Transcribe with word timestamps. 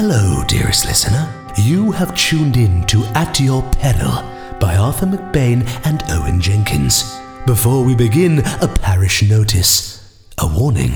Hello, 0.00 0.44
dearest 0.44 0.86
listener. 0.86 1.28
You 1.56 1.90
have 1.90 2.16
tuned 2.16 2.56
in 2.56 2.86
to 2.86 3.02
At 3.16 3.40
Your 3.40 3.64
Peril 3.80 4.22
by 4.60 4.76
Arthur 4.76 5.06
McBain 5.06 5.66
and 5.84 6.04
Owen 6.10 6.40
Jenkins. 6.40 7.18
Before 7.46 7.82
we 7.82 7.96
begin, 7.96 8.38
a 8.62 8.68
parish 8.68 9.28
notice. 9.28 9.98
A 10.38 10.46
warning. 10.46 10.92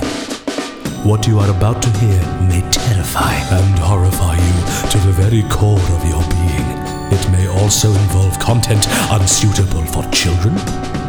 What 1.02 1.27
you 1.27 1.41
are 1.41 1.50
about 1.50 1.82
to 1.82 1.91
hear 1.98 2.20
may 2.46 2.61
terrify 2.70 3.34
and 3.50 3.77
horrify 3.80 4.36
you 4.36 4.91
to 4.91 4.98
the 4.98 5.12
very 5.12 5.43
core 5.50 5.80
of 5.80 6.05
your 6.09 6.23
being. 6.30 6.69
It 7.11 7.29
may 7.32 7.48
also 7.48 7.89
involve 7.91 8.39
content 8.39 8.87
unsuitable 9.11 9.84
for 9.87 10.09
children, 10.12 10.55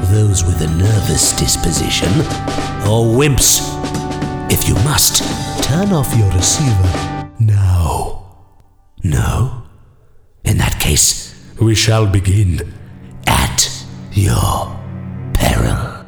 those 0.10 0.44
with 0.44 0.60
a 0.62 0.68
nervous 0.80 1.38
disposition, 1.38 2.10
or 2.90 3.06
wimps. 3.06 3.62
If 4.52 4.68
you 4.68 4.74
must, 4.84 5.22
turn 5.64 5.94
off 5.94 6.12
your 6.18 6.32
receiver. 6.32 7.13
No? 9.04 9.64
In 10.46 10.58
that 10.60 10.80
case, 10.80 11.36
we 11.60 11.76
shall 11.76 12.08
begin 12.08 12.74
at 13.28 13.70
your 14.14 14.80
peril. 15.34 16.06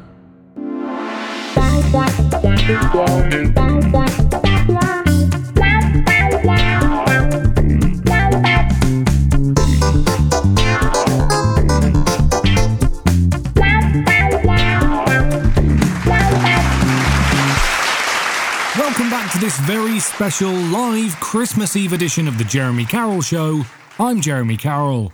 To 19.35 19.41
this 19.41 19.59
very 19.61 20.00
special 20.00 20.53
live 20.53 21.19
Christmas 21.19 21.75
Eve 21.75 21.91
edition 21.91 22.25
of 22.25 22.38
the 22.38 22.45
Jeremy 22.45 22.86
Carroll 22.86 23.22
Show. 23.22 23.66
I'm 24.00 24.22
Jeremy 24.22 24.55
Carroll. 24.55 25.11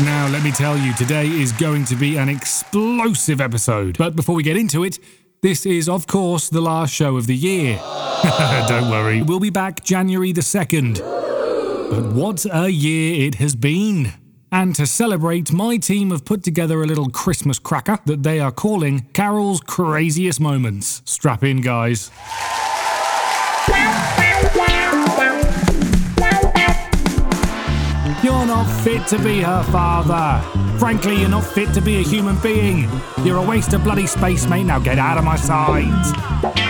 Now, 0.00 0.26
let 0.28 0.42
me 0.42 0.50
tell 0.50 0.76
you, 0.76 0.92
today 0.94 1.28
is 1.28 1.52
going 1.52 1.84
to 1.84 1.94
be 1.94 2.16
an 2.16 2.28
explosive 2.28 3.40
episode. 3.40 3.96
But 3.96 4.16
before 4.16 4.34
we 4.34 4.42
get 4.42 4.56
into 4.56 4.82
it, 4.82 4.98
this 5.40 5.64
is, 5.66 5.88
of 5.88 6.08
course, 6.08 6.48
the 6.48 6.60
last 6.60 6.92
show 6.92 7.16
of 7.16 7.28
the 7.28 7.36
year. 7.36 7.76
Don't 8.68 8.90
worry, 8.90 9.22
we'll 9.22 9.38
be 9.38 9.50
back 9.50 9.84
January 9.84 10.32
the 10.32 10.40
2nd. 10.40 10.98
But 10.98 12.12
what 12.12 12.44
a 12.52 12.68
year 12.70 13.24
it 13.28 13.36
has 13.36 13.54
been! 13.54 14.14
And 14.52 14.74
to 14.76 14.86
celebrate, 14.86 15.52
my 15.52 15.76
team 15.76 16.10
have 16.10 16.24
put 16.24 16.42
together 16.44 16.82
a 16.82 16.86
little 16.86 17.10
Christmas 17.10 17.58
cracker 17.58 17.98
that 18.06 18.22
they 18.22 18.38
are 18.38 18.52
calling 18.52 19.06
Carroll's 19.12 19.60
Craziest 19.60 20.40
Moments. 20.40 21.02
Strap 21.04 21.42
in, 21.42 21.60
guys. 21.60 22.10
You're 28.22 28.46
not 28.46 28.66
fit 28.82 29.06
to 29.08 29.18
be 29.22 29.40
her 29.40 29.62
father. 29.64 30.42
Frankly, 30.78 31.20
you're 31.20 31.28
not 31.28 31.44
fit 31.44 31.72
to 31.74 31.80
be 31.80 31.96
a 31.96 32.02
human 32.02 32.38
being. 32.40 32.88
You're 33.24 33.38
a 33.38 33.42
waste 33.42 33.72
of 33.72 33.82
bloody 33.82 34.06
space, 34.06 34.46
mate. 34.46 34.64
Now 34.64 34.78
get 34.78 34.98
out 34.98 35.18
of 35.18 35.24
my 35.24 35.36
sight. 35.36 36.65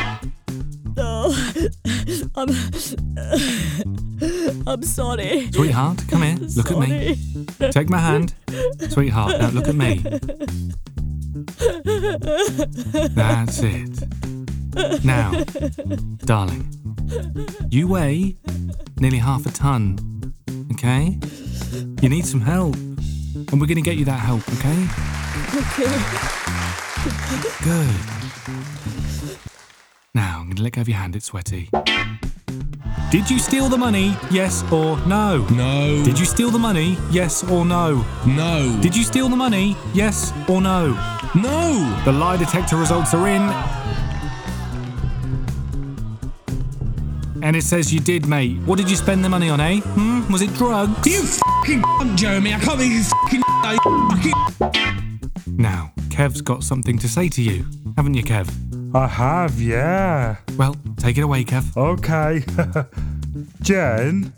I'm. 2.37 2.49
I'm 4.67 4.83
sorry. 4.83 5.51
Sweetheart, 5.53 6.03
come 6.09 6.23
here. 6.23 6.37
Look 6.57 6.71
at 6.71 6.79
me. 6.79 7.17
Take 7.71 7.89
my 7.89 7.99
hand. 7.99 8.35
Sweetheart, 8.91 9.39
now 9.41 9.49
look 9.51 9.69
at 9.69 9.75
me. 9.75 10.03
That's 13.15 13.61
it. 13.63 15.05
Now, 15.05 15.45
darling, 16.25 16.67
you 17.71 17.89
weigh 17.89 18.37
nearly 18.99 19.19
half 19.19 19.47
a 19.47 19.51
ton, 19.51 20.35
okay? 20.73 21.19
You 22.03 22.09
need 22.09 22.27
some 22.27 22.41
help, 22.43 22.75
and 22.75 23.53
we're 23.61 23.67
going 23.67 23.77
to 23.77 23.83
get 23.83 23.97
you 23.97 24.05
that 24.07 24.21
help, 24.21 24.43
okay? 24.55 24.87
Okay. 25.57 25.97
Good. 27.65 27.95
Now, 30.15 30.39
I'm 30.41 30.47
going 30.47 30.57
to 30.57 30.63
let 30.63 30.73
go 30.73 30.81
of 30.83 30.89
your 30.89 30.99
hand, 30.99 31.17
it's 31.17 31.27
sweaty. 31.27 31.69
Did 33.11 33.31
you 33.31 33.39
steal 33.39 33.69
the 33.69 33.79
money? 33.79 34.17
Yes 34.31 34.63
or 34.73 34.99
no? 35.07 35.47
No. 35.51 36.03
Did 36.05 36.19
you 36.19 36.25
steal 36.27 36.51
the 36.51 36.59
money? 36.59 36.99
Yes 37.11 37.45
or 37.49 37.65
no? 37.65 38.05
No. 38.27 38.79
Did 38.83 38.97
you 38.97 39.05
steal 39.05 39.29
the 39.29 39.37
money? 39.37 39.77
Yes 39.95 40.33
or 40.49 40.61
no? 40.61 40.93
no. 41.35 42.03
The 42.05 42.13
lie 42.13 42.37
detector 42.37 42.77
results 42.77 43.15
are 43.15 43.27
in. 43.29 43.43
And 47.43 47.55
it 47.55 47.63
says 47.63 47.93
you 47.95 48.01
did, 48.01 48.27
mate. 48.27 48.59
What 48.67 48.77
did 48.79 48.91
you 48.91 48.97
spend 48.97 49.25
the 49.25 49.29
money 49.29 49.51
on, 49.51 49.61
eh? 49.61 49.81
Hmm? 49.81 50.31
Was 50.33 50.43
it 50.43 50.53
drugs? 50.55 51.07
You 51.07 51.23
fucking 51.23 52.17
Jeremy. 52.17 52.55
I 52.55 52.59
can't 52.59 52.79
believe 52.79 52.93
you 53.33 54.33
fucking- 54.59 55.31
Now, 55.57 55.93
Kev's 56.09 56.41
got 56.41 56.65
something 56.65 56.99
to 56.99 57.09
say 57.09 57.29
to 57.29 57.43
you, 57.43 57.65
haven't 57.97 58.15
you, 58.15 58.25
Kev? 58.25 58.49
I 58.97 59.07
have, 59.09 59.61
yeah. 59.61 60.37
Well, 60.57 60.75
take 60.97 61.19
it 61.19 61.21
away, 61.21 61.45
Kev. 61.45 61.77
Okay. 61.77 62.43
Jen, 63.61 64.33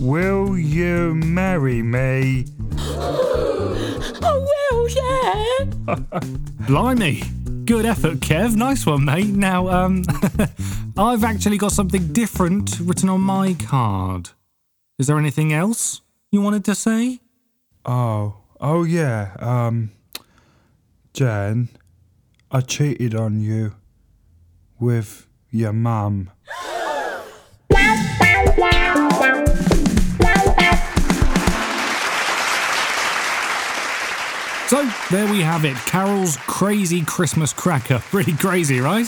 will 0.00 0.58
you 0.58 1.14
marry 1.14 1.80
me? 1.80 2.46
I 2.80 4.44
will, 4.72 4.88
yeah. 4.88 5.94
Blimey. 6.66 7.22
Good 7.64 7.86
effort, 7.86 8.18
Kev. 8.18 8.56
Nice 8.56 8.84
one, 8.86 9.04
mate. 9.04 9.28
Now, 9.28 9.68
um, 9.68 10.02
I've 10.98 11.22
actually 11.22 11.56
got 11.56 11.70
something 11.70 12.12
different 12.12 12.80
written 12.80 13.08
on 13.08 13.20
my 13.20 13.54
card. 13.54 14.30
Is 14.98 15.06
there 15.06 15.16
anything 15.16 15.52
else 15.52 16.00
you 16.32 16.42
wanted 16.42 16.64
to 16.64 16.74
say? 16.74 17.20
Oh, 17.84 18.34
oh 18.60 18.82
yeah. 18.82 19.36
Um, 19.38 19.92
Jen, 21.14 21.68
I 22.52 22.60
cheated 22.60 23.14
on 23.14 23.40
you 23.40 23.74
with 24.80 25.28
your 25.50 25.72
mum. 25.72 26.30
So, 34.66 34.88
there 35.12 35.30
we 35.30 35.42
have 35.42 35.64
it. 35.64 35.76
Carroll's 35.86 36.36
crazy 36.38 37.04
Christmas 37.04 37.52
cracker. 37.52 37.98
Pretty 38.10 38.34
crazy, 38.34 38.80
right? 38.80 39.06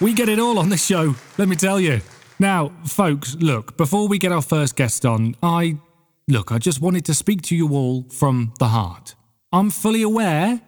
We 0.00 0.14
get 0.14 0.28
it 0.28 0.40
all 0.40 0.58
on 0.58 0.68
this 0.70 0.84
show, 0.84 1.14
let 1.36 1.46
me 1.48 1.54
tell 1.54 1.78
you. 1.80 2.00
Now, 2.40 2.72
folks, 2.86 3.36
look, 3.36 3.76
before 3.76 4.08
we 4.08 4.18
get 4.18 4.32
our 4.32 4.42
first 4.42 4.74
guest 4.74 5.06
on, 5.06 5.36
I. 5.42 5.78
Look, 6.26 6.50
I 6.52 6.58
just 6.58 6.80
wanted 6.80 7.04
to 7.06 7.14
speak 7.14 7.42
to 7.42 7.56
you 7.56 7.72
all 7.72 8.04
from 8.10 8.52
the 8.58 8.68
heart. 8.68 9.14
I'm 9.52 9.70
fully 9.70 10.02
aware 10.02 10.60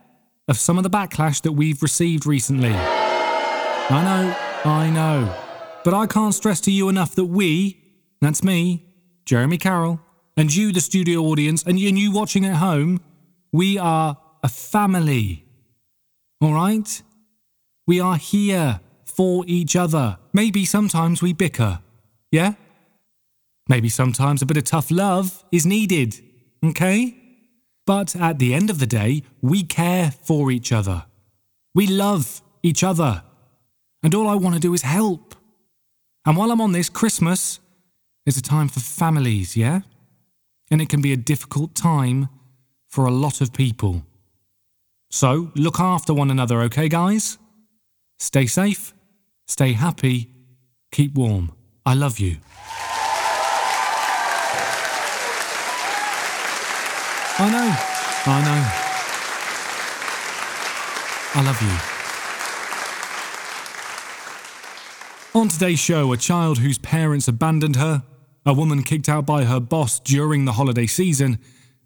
of 0.50 0.58
some 0.58 0.76
of 0.76 0.82
the 0.82 0.90
backlash 0.90 1.40
that 1.42 1.52
we've 1.52 1.80
received 1.80 2.26
recently. 2.26 2.72
I 2.72 4.02
know, 4.04 4.70
I 4.70 4.90
know. 4.90 5.34
But 5.84 5.94
I 5.94 6.06
can't 6.06 6.34
stress 6.34 6.60
to 6.62 6.72
you 6.72 6.88
enough 6.88 7.14
that 7.14 7.26
we, 7.26 7.80
that's 8.20 8.42
me, 8.42 8.84
Jeremy 9.24 9.58
Carroll, 9.58 10.00
and 10.36 10.52
you, 10.52 10.72
the 10.72 10.80
studio 10.80 11.20
audience, 11.20 11.62
and 11.62 11.78
you, 11.78 12.10
watching 12.10 12.44
at 12.44 12.56
home, 12.56 13.00
we 13.52 13.78
are 13.78 14.18
a 14.42 14.48
family. 14.48 15.44
All 16.40 16.52
right? 16.52 17.00
We 17.86 18.00
are 18.00 18.16
here 18.16 18.80
for 19.04 19.44
each 19.46 19.76
other. 19.76 20.18
Maybe 20.32 20.64
sometimes 20.64 21.22
we 21.22 21.32
bicker. 21.32 21.78
Yeah? 22.32 22.54
Maybe 23.68 23.88
sometimes 23.88 24.42
a 24.42 24.46
bit 24.46 24.56
of 24.56 24.64
tough 24.64 24.90
love 24.90 25.44
is 25.52 25.64
needed. 25.64 26.20
Okay? 26.64 27.19
But 27.90 28.14
at 28.14 28.38
the 28.38 28.54
end 28.54 28.70
of 28.70 28.78
the 28.78 28.86
day, 28.86 29.24
we 29.42 29.64
care 29.64 30.12
for 30.12 30.52
each 30.52 30.70
other. 30.70 31.06
We 31.74 31.88
love 31.88 32.40
each 32.62 32.84
other. 32.84 33.24
And 34.04 34.14
all 34.14 34.28
I 34.28 34.36
want 34.36 34.54
to 34.54 34.60
do 34.60 34.72
is 34.74 34.82
help. 34.82 35.34
And 36.24 36.36
while 36.36 36.52
I'm 36.52 36.60
on 36.60 36.70
this, 36.70 36.88
Christmas 36.88 37.58
is 38.26 38.36
a 38.36 38.42
time 38.42 38.68
for 38.68 38.78
families, 38.78 39.56
yeah? 39.56 39.80
And 40.70 40.80
it 40.80 40.88
can 40.88 41.02
be 41.02 41.12
a 41.12 41.16
difficult 41.16 41.74
time 41.74 42.28
for 42.86 43.06
a 43.06 43.10
lot 43.10 43.40
of 43.40 43.52
people. 43.52 44.04
So 45.10 45.50
look 45.56 45.80
after 45.80 46.14
one 46.14 46.30
another, 46.30 46.62
okay, 46.68 46.88
guys? 46.88 47.38
Stay 48.20 48.46
safe, 48.46 48.94
stay 49.48 49.72
happy, 49.72 50.30
keep 50.92 51.16
warm. 51.16 51.50
I 51.84 51.94
love 51.94 52.20
you. 52.20 52.36
I 57.42 57.48
know, 57.48 57.74
I 58.26 58.38
know. 58.44 58.60
I 61.32 61.42
love 61.46 61.62
you. 65.32 65.40
On 65.40 65.48
today's 65.48 65.78
show, 65.78 66.12
a 66.12 66.18
child 66.18 66.58
whose 66.58 66.76
parents 66.76 67.28
abandoned 67.28 67.76
her, 67.76 68.02
a 68.44 68.52
woman 68.52 68.82
kicked 68.82 69.08
out 69.08 69.24
by 69.24 69.44
her 69.44 69.58
boss 69.58 70.00
during 70.00 70.44
the 70.44 70.52
holiday 70.52 70.86
season, 70.86 71.38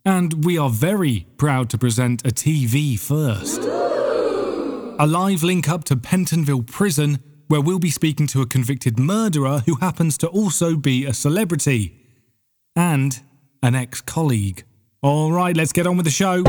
and 0.04 0.44
we 0.44 0.58
are 0.58 0.70
very 0.70 1.28
proud 1.36 1.70
to 1.70 1.78
present 1.78 2.26
a 2.26 2.30
TV 2.30 2.98
first. 2.98 3.60
A 4.98 5.06
live 5.06 5.44
link 5.44 5.68
up 5.68 5.84
to 5.84 5.94
Pentonville 5.94 6.66
Prison, 6.66 7.22
where 7.46 7.60
we'll 7.60 7.78
be 7.78 7.90
speaking 7.90 8.26
to 8.26 8.42
a 8.42 8.46
convicted 8.46 8.98
murderer 8.98 9.62
who 9.66 9.76
happens 9.76 10.18
to 10.18 10.26
also 10.26 10.74
be 10.74 11.04
a 11.04 11.14
celebrity 11.14 11.94
and 12.74 13.22
an 13.62 13.76
ex 13.76 14.00
colleague. 14.00 14.64
All 15.04 15.30
right, 15.30 15.54
let's 15.54 15.70
get 15.70 15.86
on 15.86 15.98
with 15.98 16.06
the 16.06 16.10
show. 16.10 16.42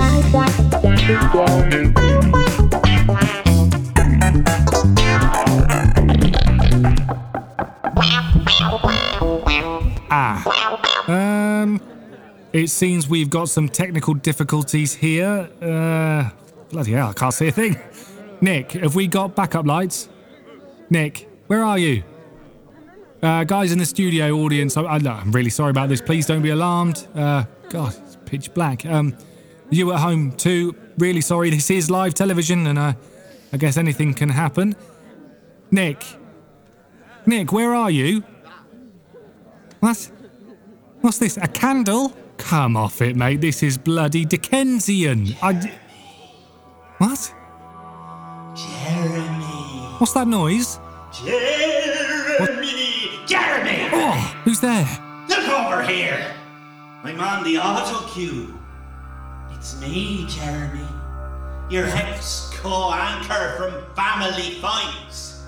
Ah. 10.10 10.42
Um. 11.10 11.82
It 12.54 12.70
seems 12.70 13.10
we've 13.10 13.30
got 13.30 13.50
some 13.50 13.68
technical 13.68 14.14
difficulties 14.14 14.96
here. 14.96 15.50
Uh. 15.62 16.30
Bloody 16.70 16.94
hell, 16.94 17.10
I 17.10 17.14
can't 17.14 17.34
see 17.34 17.50
a 17.50 17.52
thing. 17.52 17.78
Nick, 18.40 18.72
have 18.72 18.96
we 18.96 19.08
got 19.08 19.36
backup 19.36 19.66
lights? 19.66 20.08
Nick, 20.90 21.28
where 21.48 21.62
are 21.62 21.78
you? 21.78 22.04
Uh, 23.22 23.44
guys 23.44 23.74
in 23.74 23.80
the 23.80 23.86
studio 23.86 24.32
audience, 24.38 24.78
I, 24.78 24.84
I'm 24.84 25.32
really 25.34 25.50
sorry 25.50 25.72
about 25.72 25.90
this. 25.90 26.00
Please 26.00 26.26
don't 26.26 26.42
be 26.42 26.52
alarmed. 26.52 27.06
Uh, 27.14 27.44
God, 27.70 27.94
pitch 28.26 28.54
black. 28.54 28.86
Um, 28.86 29.16
you 29.70 29.92
at 29.94 30.00
home 30.00 30.32
too, 30.32 30.76
really 30.98 31.22
sorry. 31.22 31.50
This 31.50 31.70
is 31.70 31.90
live 31.90 32.14
television, 32.14 32.68
and 32.68 32.78
uh, 32.78 32.94
I 33.52 33.58
guess 33.58 33.78
anything 33.78 34.14
can 34.14 34.30
happen. 34.30 34.76
Nick, 35.72 36.04
Nick, 37.26 37.52
where 37.52 37.74
are 37.74 37.90
you? 37.90 38.24
What? 39.80 40.12
What's 41.02 41.18
this? 41.18 41.38
A 41.38 41.48
candle? 41.48 42.16
Come 42.38 42.78
off 42.78 43.02
it, 43.02 43.16
mate. 43.16 43.42
This 43.42 43.64
is 43.64 43.78
bloody 43.78 44.26
Dickensian. 44.26 45.36
I. 45.42 45.54
What? 46.98 47.34
Jeremy. 48.56 49.46
What's 49.98 50.14
that 50.14 50.28
noise? 50.28 50.80
Jeremy. 51.24 52.66
Jeremy. 53.26 53.90
Oh, 53.92 54.42
who's 54.44 54.60
there? 54.60 54.88
Look 55.30 55.48
over 55.50 55.84
here. 55.84 56.34
I'm 57.06 57.20
on 57.20 57.44
the 57.44 57.60
auto 57.60 58.08
cue. 58.08 58.60
It's 59.52 59.80
me, 59.80 60.26
Jeremy. 60.28 60.88
Your 61.70 61.86
ex 61.86 62.50
co-anchor 62.56 63.54
from 63.58 63.96
Family 63.96 64.56
Fights. 64.60 65.44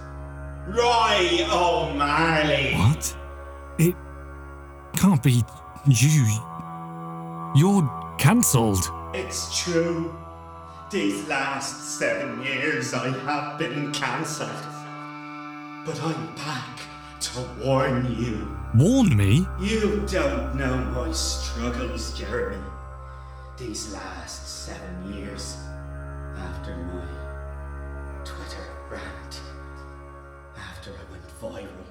Roy 0.68 1.48
O'Malley. 1.52 2.76
What? 2.76 3.18
It 3.80 3.96
can't 4.94 5.24
be 5.24 5.44
you. 5.88 6.28
You're 7.56 8.16
cancelled. 8.20 8.92
It's 9.16 9.60
true. 9.60 10.16
These 10.92 11.28
last 11.28 11.98
seven 11.98 12.44
years 12.44 12.94
I 12.94 13.10
have 13.10 13.58
been 13.58 13.92
cancelled. 13.94 14.52
But 15.84 16.00
I'm 16.04 16.36
back 16.36 16.87
to 17.20 17.42
warn 17.64 18.16
you. 18.20 18.58
Warn 18.76 19.16
me? 19.16 19.48
You 19.60 20.06
don't 20.08 20.56
know 20.56 20.78
my 20.94 21.12
struggles, 21.12 22.18
Jeremy. 22.18 22.64
These 23.58 23.94
last 23.94 24.66
seven 24.66 25.14
years 25.14 25.58
after 26.38 26.76
my 26.76 28.24
Twitter 28.24 28.64
rant, 28.90 29.42
after 30.58 30.92
I 30.92 31.12
went 31.12 31.28
viral, 31.42 31.86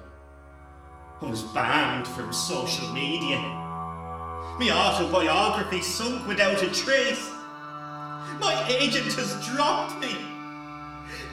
I 1.21 1.25
was 1.29 1.43
banned 1.43 2.07
from 2.07 2.31
social 2.31 2.87
media. 2.93 3.37
My 3.39 4.69
autobiography 4.71 5.81
sunk 5.81 6.27
without 6.27 6.61
a 6.63 6.69
trace. 6.71 7.29
My 8.39 8.65
agent 8.69 9.13
has 9.13 9.45
dropped 9.47 9.99
me. 9.99 10.26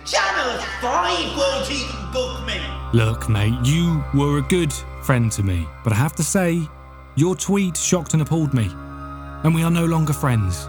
Channel 0.05 0.61
5 0.83 1.37
won't 1.37 1.71
even 1.71 2.13
book 2.13 2.47
me. 2.47 2.61
Look, 2.93 3.29
mate, 3.29 3.55
you 3.65 4.05
were 4.13 4.39
a 4.39 4.43
good 4.43 4.73
friend 5.03 5.33
to 5.33 5.43
me, 5.43 5.67
but 5.83 5.95
I 5.95 5.97
have 5.97 6.15
to 6.17 6.23
say, 6.23 6.69
your 7.15 7.35
tweet 7.35 7.77
shocked 7.77 8.13
and 8.13 8.21
appalled 8.23 8.53
me. 8.53 8.69
And 9.45 9.55
we 9.55 9.63
are 9.63 9.71
no 9.71 9.87
longer 9.87 10.13
friends. 10.13 10.69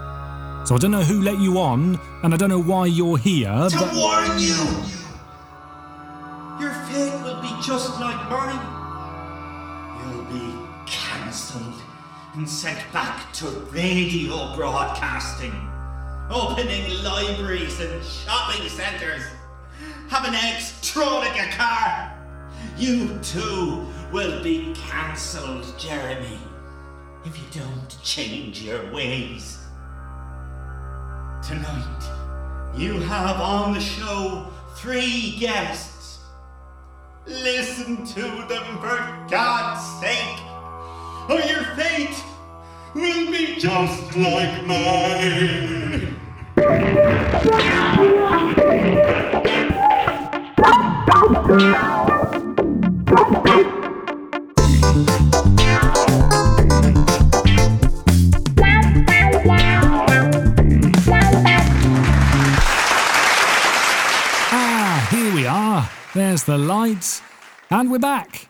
So 0.66 0.74
I 0.74 0.78
don't 0.78 0.90
know 0.90 1.02
who 1.02 1.20
let 1.20 1.38
you 1.38 1.58
on, 1.58 2.00
and 2.22 2.32
I 2.32 2.36
don't 2.38 2.48
know 2.48 2.62
why 2.62 2.86
you're 2.86 3.18
here, 3.18 3.68
to 3.68 3.76
but. 3.78 3.94
warn 3.94 4.38
you. 4.38 4.56
Your 6.58 6.72
fate 6.88 7.12
will 7.22 7.42
be 7.42 7.52
just 7.62 8.00
like 8.00 8.30
mine. 8.30 8.60
You'll 10.00 10.24
be 10.24 10.54
cancelled 10.86 11.82
and 12.34 12.48
sent 12.48 12.78
back 12.90 13.32
to 13.34 13.46
radio 13.70 14.56
broadcasting, 14.56 15.52
opening 16.30 17.02
libraries 17.02 17.80
and 17.80 18.04
shopping 18.04 18.68
centres, 18.68 19.22
having 20.08 20.34
eggs 20.34 20.72
thrown 20.82 21.24
car. 21.52 22.12
You 22.76 23.18
too 23.22 23.86
will 24.12 24.42
be 24.42 24.74
cancelled, 24.74 25.72
Jeremy, 25.78 26.38
if 27.24 27.36
you 27.36 27.44
don't 27.60 27.96
change 28.02 28.62
your 28.62 28.92
ways. 28.92 29.58
Tonight, 31.46 32.10
you 32.76 32.98
have 33.00 33.40
on 33.40 33.74
the 33.74 33.80
show 33.80 34.48
three 34.76 35.36
guests. 35.38 36.18
Listen 37.26 38.06
to 38.06 38.20
them 38.20 38.78
for 38.78 39.26
God's 39.28 39.84
sake, 40.00 40.40
or 41.28 41.40
your 41.48 41.64
fate 41.76 42.22
will 42.94 43.30
be 43.30 43.56
just 43.56 44.16
like 44.16 44.66
mine. 44.66 46.15
Ah, 65.48 65.92
the 66.46 66.58
lights. 66.58 67.22
And 67.70 67.90
we're 67.90 67.98
back. 67.98 68.48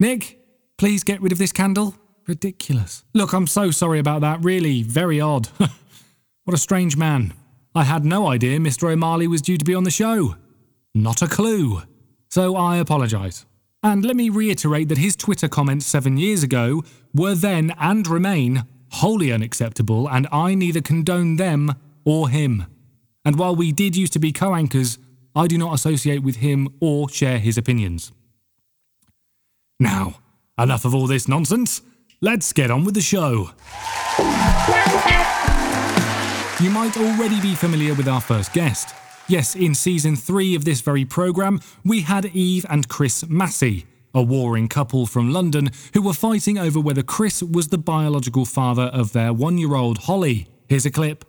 Nick, 0.00 0.38
please 0.78 1.04
get 1.04 1.20
rid 1.20 1.32
of 1.32 1.38
this 1.38 1.52
candle. 1.52 1.94
Ridiculous. 2.26 3.04
Look, 3.14 3.32
I'm 3.32 3.46
so 3.46 3.70
sorry 3.70 3.98
about 3.98 4.22
that. 4.22 4.42
Really, 4.42 4.82
very 4.82 5.20
odd. 5.20 5.48
what 6.44 6.54
a 6.54 6.58
strange 6.58 6.96
man. 6.96 7.32
I 7.76 7.84
had 7.84 8.06
no 8.06 8.26
idea 8.28 8.58
Mr. 8.58 8.90
O'Malley 8.90 9.26
was 9.26 9.42
due 9.42 9.58
to 9.58 9.64
be 9.64 9.74
on 9.74 9.84
the 9.84 9.90
show. 9.90 10.36
Not 10.94 11.20
a 11.20 11.26
clue. 11.26 11.82
So 12.30 12.56
I 12.56 12.78
apologise. 12.78 13.44
And 13.82 14.02
let 14.02 14.16
me 14.16 14.30
reiterate 14.30 14.88
that 14.88 14.96
his 14.96 15.14
Twitter 15.14 15.46
comments 15.46 15.84
seven 15.84 16.16
years 16.16 16.42
ago 16.42 16.82
were 17.12 17.34
then 17.34 17.74
and 17.78 18.08
remain 18.08 18.64
wholly 18.92 19.30
unacceptable, 19.30 20.08
and 20.08 20.26
I 20.32 20.54
neither 20.54 20.80
condone 20.80 21.36
them 21.36 21.74
or 22.06 22.30
him. 22.30 22.64
And 23.26 23.38
while 23.38 23.54
we 23.54 23.72
did 23.72 23.94
used 23.94 24.14
to 24.14 24.18
be 24.18 24.32
co 24.32 24.54
anchors, 24.54 24.96
I 25.34 25.46
do 25.46 25.58
not 25.58 25.74
associate 25.74 26.22
with 26.22 26.36
him 26.36 26.70
or 26.80 27.10
share 27.10 27.38
his 27.38 27.58
opinions. 27.58 28.10
Now, 29.78 30.14
enough 30.58 30.86
of 30.86 30.94
all 30.94 31.06
this 31.06 31.28
nonsense. 31.28 31.82
Let's 32.22 32.54
get 32.54 32.70
on 32.70 32.84
with 32.84 32.94
the 32.94 33.02
show. 33.02 33.50
You 36.58 36.70
might 36.70 36.96
already 36.96 37.38
be 37.38 37.54
familiar 37.54 37.92
with 37.92 38.08
our 38.08 38.20
first 38.22 38.54
guest. 38.54 38.94
Yes, 39.28 39.54
in 39.54 39.74
season 39.74 40.16
three 40.16 40.54
of 40.54 40.64
this 40.64 40.80
very 40.80 41.04
programme, 41.04 41.60
we 41.84 42.00
had 42.00 42.24
Eve 42.24 42.64
and 42.70 42.88
Chris 42.88 43.28
Massey, 43.28 43.84
a 44.14 44.22
warring 44.22 44.66
couple 44.66 45.04
from 45.04 45.34
London 45.34 45.70
who 45.92 46.00
were 46.00 46.14
fighting 46.14 46.56
over 46.56 46.80
whether 46.80 47.02
Chris 47.02 47.42
was 47.42 47.68
the 47.68 47.76
biological 47.76 48.46
father 48.46 48.84
of 48.84 49.12
their 49.12 49.34
one 49.34 49.58
year 49.58 49.74
old 49.74 49.98
Holly. 49.98 50.48
Here's 50.66 50.86
a 50.86 50.90
clip. 50.90 51.26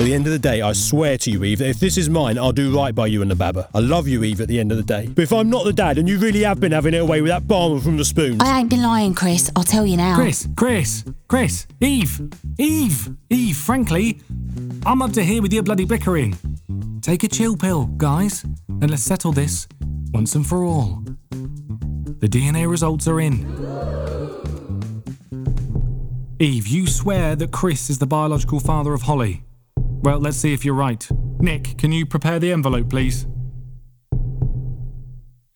At 0.00 0.04
the 0.06 0.14
end 0.14 0.26
of 0.26 0.32
the 0.32 0.38
day, 0.38 0.62
I 0.62 0.72
swear 0.72 1.18
to 1.18 1.30
you, 1.30 1.44
Eve, 1.44 1.58
that 1.58 1.68
if 1.68 1.78
this 1.78 1.98
is 1.98 2.08
mine, 2.08 2.38
I'll 2.38 2.52
do 2.52 2.74
right 2.74 2.94
by 2.94 3.06
you 3.06 3.20
and 3.20 3.30
the 3.30 3.34
Baba. 3.34 3.68
I 3.74 3.80
love 3.80 4.08
you, 4.08 4.24
Eve, 4.24 4.40
at 4.40 4.48
the 4.48 4.58
end 4.58 4.72
of 4.72 4.78
the 4.78 4.82
day. 4.82 5.06
But 5.06 5.20
if 5.20 5.30
I'm 5.30 5.50
not 5.50 5.64
the 5.64 5.74
dad 5.74 5.98
and 5.98 6.08
you 6.08 6.18
really 6.18 6.40
have 6.40 6.58
been 6.58 6.72
having 6.72 6.94
it 6.94 7.02
away 7.02 7.20
with 7.20 7.28
that 7.28 7.46
barman 7.46 7.80
from 7.80 7.98
the 7.98 8.04
spoons, 8.06 8.40
I 8.42 8.60
ain't 8.60 8.70
been 8.70 8.82
lying, 8.82 9.12
Chris. 9.12 9.50
I'll 9.54 9.62
tell 9.62 9.84
you 9.84 9.98
now. 9.98 10.14
Chris, 10.14 10.48
Chris, 10.56 11.04
Chris, 11.28 11.66
Eve, 11.82 12.32
Eve, 12.58 13.10
Eve, 13.28 13.54
frankly, 13.54 14.22
I'm 14.86 15.02
up 15.02 15.12
to 15.12 15.22
here 15.22 15.42
with 15.42 15.52
your 15.52 15.64
bloody 15.64 15.84
bickering. 15.84 16.34
Take 17.02 17.22
a 17.24 17.28
chill 17.28 17.54
pill, 17.54 17.84
guys, 17.84 18.42
and 18.42 18.88
let's 18.88 19.02
settle 19.02 19.32
this 19.32 19.68
once 20.12 20.34
and 20.34 20.46
for 20.46 20.64
all. 20.64 21.04
The 21.28 22.26
DNA 22.26 22.70
results 22.70 23.06
are 23.06 23.20
in. 23.20 23.44
Eve, 26.38 26.66
you 26.66 26.86
swear 26.86 27.36
that 27.36 27.50
Chris 27.52 27.90
is 27.90 27.98
the 27.98 28.06
biological 28.06 28.60
father 28.60 28.94
of 28.94 29.02
Holly. 29.02 29.42
Well, 30.02 30.18
let's 30.18 30.36
see 30.36 30.52
if 30.52 30.64
you're 30.64 30.74
right. 30.74 31.06
Nick, 31.40 31.76
can 31.78 31.92
you 31.92 32.06
prepare 32.06 32.38
the 32.38 32.52
envelope, 32.52 32.88
please? 32.88 33.26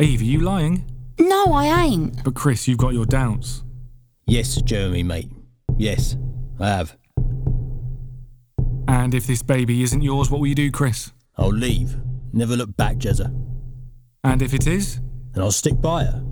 Eve, 0.00 0.20
are 0.20 0.24
you 0.24 0.40
lying? 0.40 0.84
No, 1.18 1.52
I 1.52 1.84
ain't. 1.84 2.22
But 2.24 2.34
Chris, 2.34 2.66
you've 2.68 2.78
got 2.78 2.92
your 2.92 3.06
doubts. 3.06 3.62
yes, 4.26 4.60
Jeremy, 4.62 5.02
mate. 5.02 5.30
Yes, 5.78 6.16
I 6.60 6.68
have. 6.68 6.96
And 8.86 9.14
if 9.14 9.26
this 9.26 9.42
baby 9.42 9.82
isn't 9.82 10.02
yours, 10.02 10.30
what 10.30 10.40
will 10.40 10.46
you 10.46 10.54
do, 10.54 10.70
Chris? 10.70 11.12
I'll 11.36 11.48
leave. 11.52 11.96
Never 12.32 12.56
look 12.56 12.76
back, 12.76 12.96
Jezza. 12.96 13.32
And 14.24 14.42
if 14.42 14.52
it 14.52 14.66
is? 14.66 14.96
And 15.34 15.42
I'll 15.42 15.50
stick 15.52 15.80
by 15.80 16.04
her. 16.04 16.22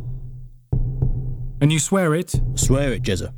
And 1.61 1.73
you 1.73 1.79
swear 1.79 2.15
it? 2.15 2.35
Swear 2.55 2.93
it, 2.93 3.03
Jezza. 3.03 3.33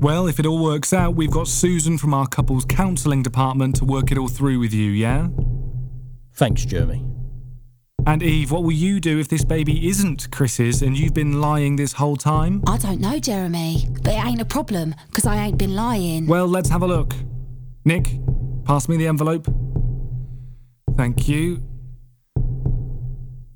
Well, 0.00 0.28
if 0.28 0.38
it 0.38 0.46
all 0.46 0.62
works 0.62 0.92
out, 0.92 1.16
we've 1.16 1.30
got 1.30 1.48
Susan 1.48 1.98
from 1.98 2.14
our 2.14 2.28
couples 2.28 2.64
counselling 2.64 3.24
department 3.24 3.74
to 3.76 3.84
work 3.84 4.12
it 4.12 4.18
all 4.18 4.28
through 4.28 4.60
with 4.60 4.72
you, 4.72 4.92
yeah? 4.92 5.26
Thanks, 6.34 6.64
Jeremy. 6.64 7.04
And 8.06 8.22
Eve, 8.22 8.52
what 8.52 8.62
will 8.62 8.70
you 8.70 9.00
do 9.00 9.18
if 9.18 9.26
this 9.26 9.44
baby 9.44 9.88
isn't 9.88 10.30
Chris's 10.30 10.82
and 10.82 10.96
you've 10.96 11.14
been 11.14 11.40
lying 11.40 11.74
this 11.74 11.94
whole 11.94 12.16
time? 12.16 12.62
I 12.68 12.78
don't 12.78 13.00
know, 13.00 13.18
Jeremy. 13.18 13.88
But 14.04 14.12
it 14.14 14.24
ain't 14.24 14.40
a 14.40 14.44
problem, 14.44 14.94
because 15.08 15.26
I 15.26 15.36
ain't 15.36 15.58
been 15.58 15.74
lying. 15.74 16.28
Well, 16.28 16.46
let's 16.46 16.68
have 16.70 16.82
a 16.82 16.86
look. 16.86 17.14
Nick, 17.84 18.08
pass 18.64 18.88
me 18.88 18.96
the 18.98 19.08
envelope. 19.08 19.48
Thank 20.96 21.28
you. 21.28 21.60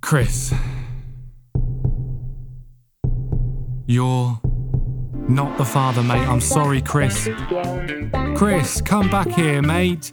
Chris. 0.00 0.52
You're 3.87 4.40
not 5.33 5.57
the 5.59 5.65
father, 5.65 6.03
mate. 6.03 6.27
I'm 6.29 6.41
sorry, 6.41 6.81
Chris. 6.83 7.29
Chris, 8.37 8.81
come 8.81 9.09
back 9.11 9.29
here, 9.29 9.62
mate. 9.62 10.11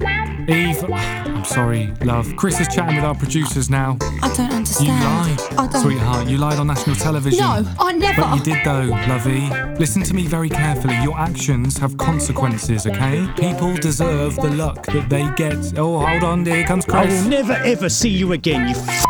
Eve, 0.47 0.83
I'm 0.91 1.43
sorry, 1.45 1.93
love. 2.03 2.33
Chris 2.37 2.59
is 2.59 2.67
chatting 2.67 2.95
with 2.95 3.05
our 3.05 3.15
producers 3.15 3.69
now. 3.69 3.97
I 4.23 4.33
don't 4.35 4.51
understand. 4.51 4.87
You 4.87 5.37
lied, 5.37 5.53
I 5.59 5.67
don't. 5.67 5.81
sweetheart. 5.81 6.27
You 6.27 6.37
lied 6.37 6.59
on 6.59 6.67
national 6.67 6.95
television. 6.95 7.39
No, 7.39 7.63
I 7.79 7.91
never. 7.93 8.21
But 8.21 8.35
you 8.37 8.43
did 8.53 8.65
though, 8.65 8.85
lovey. 9.07 9.49
Listen 9.79 10.03
to 10.03 10.13
me 10.13 10.25
very 10.25 10.49
carefully. 10.49 10.95
Your 11.03 11.17
actions 11.17 11.77
have 11.77 11.97
consequences, 11.97 12.87
okay? 12.87 13.27
People 13.37 13.75
deserve 13.75 14.35
the 14.35 14.49
luck 14.49 14.85
that 14.87 15.09
they 15.09 15.29
get. 15.35 15.77
Oh, 15.77 15.99
hold 16.05 16.23
on, 16.23 16.45
here 16.45 16.65
comes 16.65 16.85
Chris. 16.85 16.95
I 16.95 17.05
Chris. 17.07 17.23
will 17.23 17.29
never 17.29 17.53
ever 17.53 17.89
see 17.89 18.09
you 18.09 18.31
again, 18.33 18.69
you 18.69 18.75
f- 18.75 19.05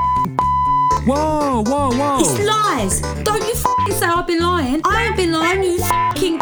Whoa, 1.06 1.63
whoa, 1.66 1.92
whoa. 1.92 2.20
It's 2.20 2.39
lies. 2.46 3.01
Don't 3.24 3.42
you 3.48 3.56
f***ing 3.89 4.00
say 4.00 4.05
I've 4.05 4.27
been 4.27 4.41
lying. 4.41 4.81
I 4.86 5.05
ain't 5.05 5.15
been 5.15 5.31
lying, 5.31 5.63
you 5.63 5.77
f***ing. 5.81 6.39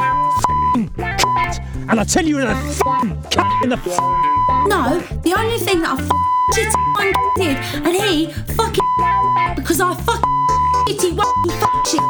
And 1.89 1.99
I 1.99 2.03
tell 2.03 2.25
you 2.25 2.39
in 2.39 2.47
a 2.47 2.51
f- 2.51 2.81
in 3.63 3.69
the 3.69 3.77
No, 4.67 4.99
the 5.23 5.33
only 5.37 5.57
thing 5.57 5.81
that 5.81 5.89
I 5.89 6.01
f***ing 6.01 7.13
did, 7.37 7.57
and 7.85 7.95
he 7.95 8.31
fucking 8.53 9.55
because 9.55 9.79
I 9.79 9.93
fucking 9.93 10.33
shitty 10.87 11.15
wacky 11.15 11.85
shit. 11.85 12.01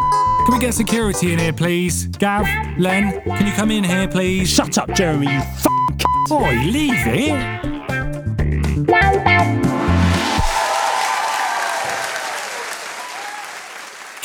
Can 0.46 0.53
we 0.53 0.60
get 0.60 0.74
security 0.74 1.34
in 1.34 1.39
here, 1.39 1.53
please? 1.53 2.08
Gav, 2.08 2.46
Len, 2.79 3.22
can 3.22 3.46
you 3.46 3.53
come 3.53 3.72
in 3.72 3.84
here, 3.84 4.08
please? 4.08 4.50
Shut 4.50 4.77
up, 4.77 4.91
Jeremy, 4.94 5.27
you 5.27 5.39
f- 5.39 5.65
Boy, 6.29 6.56
leave 6.65 6.94
it. 7.08 7.67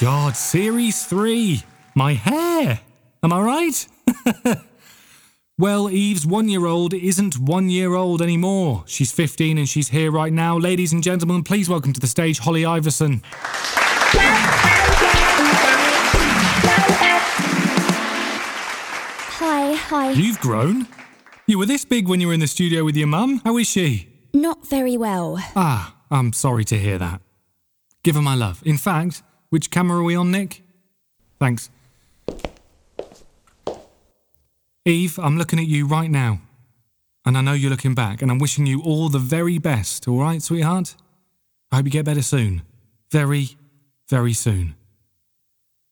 God, 0.03 0.37
Series 0.37 1.05
3. 1.05 1.63
My 1.95 2.15
hair. 2.15 2.81
Am 3.23 3.33
I 3.33 3.41
right? 3.41 3.87
well, 5.59 5.89
Eve's 5.89 6.27
one 6.27 6.49
year 6.49 6.67
old 6.67 6.93
isn't 6.93 7.39
one 7.39 7.69
year 7.71 7.95
old 7.95 8.21
anymore. 8.21 8.83
She's 8.89 9.13
15 9.13 9.59
and 9.59 9.69
she's 9.69 9.91
here 9.91 10.11
right 10.11 10.33
now. 10.33 10.59
Ladies 10.59 10.93
and 10.93 11.05
gentlemen, 11.05 11.45
please 11.45 11.69
welcome 11.69 11.93
to 11.93 12.01
the 12.01 12.09
stage 12.09 12.41
Holly 12.41 12.65
Iverson. 12.65 13.23
Hi, 19.39 19.75
hi. 19.75 20.11
You've 20.11 20.41
grown. 20.41 20.89
You 21.47 21.61
were 21.61 21.67
this 21.67 21.85
big 21.85 22.09
when 22.09 22.21
you 22.21 22.27
were 22.27 22.35
in 22.35 22.41
the 22.41 22.49
studio 22.49 22.83
with 22.83 22.97
your 22.97 23.07
mum. 23.07 23.41
How 23.45 23.57
is 23.57 23.69
she? 23.69 24.09
Not 24.35 24.67
very 24.67 24.97
well. 24.97 25.39
Ah, 25.55 25.95
I'm 26.11 26.33
sorry 26.33 26.65
to 26.65 26.77
hear 26.77 26.99
that. 26.99 27.21
Give 28.03 28.17
her 28.17 28.23
my 28.23 28.35
love. 28.35 28.65
In 28.67 28.79
fact, 28.79 29.23
which 29.53 29.71
camera 29.71 29.99
are 29.99 30.03
we 30.03 30.17
on, 30.17 30.31
Nick? 30.31 30.63
Thanks. 31.39 31.69
Eve, 34.87 35.19
I'm 35.19 35.37
looking 35.37 35.59
at 35.59 35.67
you 35.67 35.87
right 35.87 36.11
now. 36.11 36.41
And 37.27 37.37
I 37.37 37.43
know 37.43 37.53
you're 37.53 37.71
looking 37.71 37.95
back, 37.95 38.23
and 38.23 38.31
I'm 38.31 38.39
wishing 38.39 38.65
you 38.65 38.81
all 38.81 39.11
the 39.11 39.19
very 39.19 39.59
best, 39.59 40.09
all 40.09 40.21
right, 40.21 40.41
sweetheart? 40.41 40.97
I 41.71 41.77
hope 41.77 41.85
you 41.85 41.91
get 41.91 42.07
better 42.07 42.23
soon. 42.23 42.63
Very, 43.11 43.59
very 44.09 44.33
soon. 44.33 44.75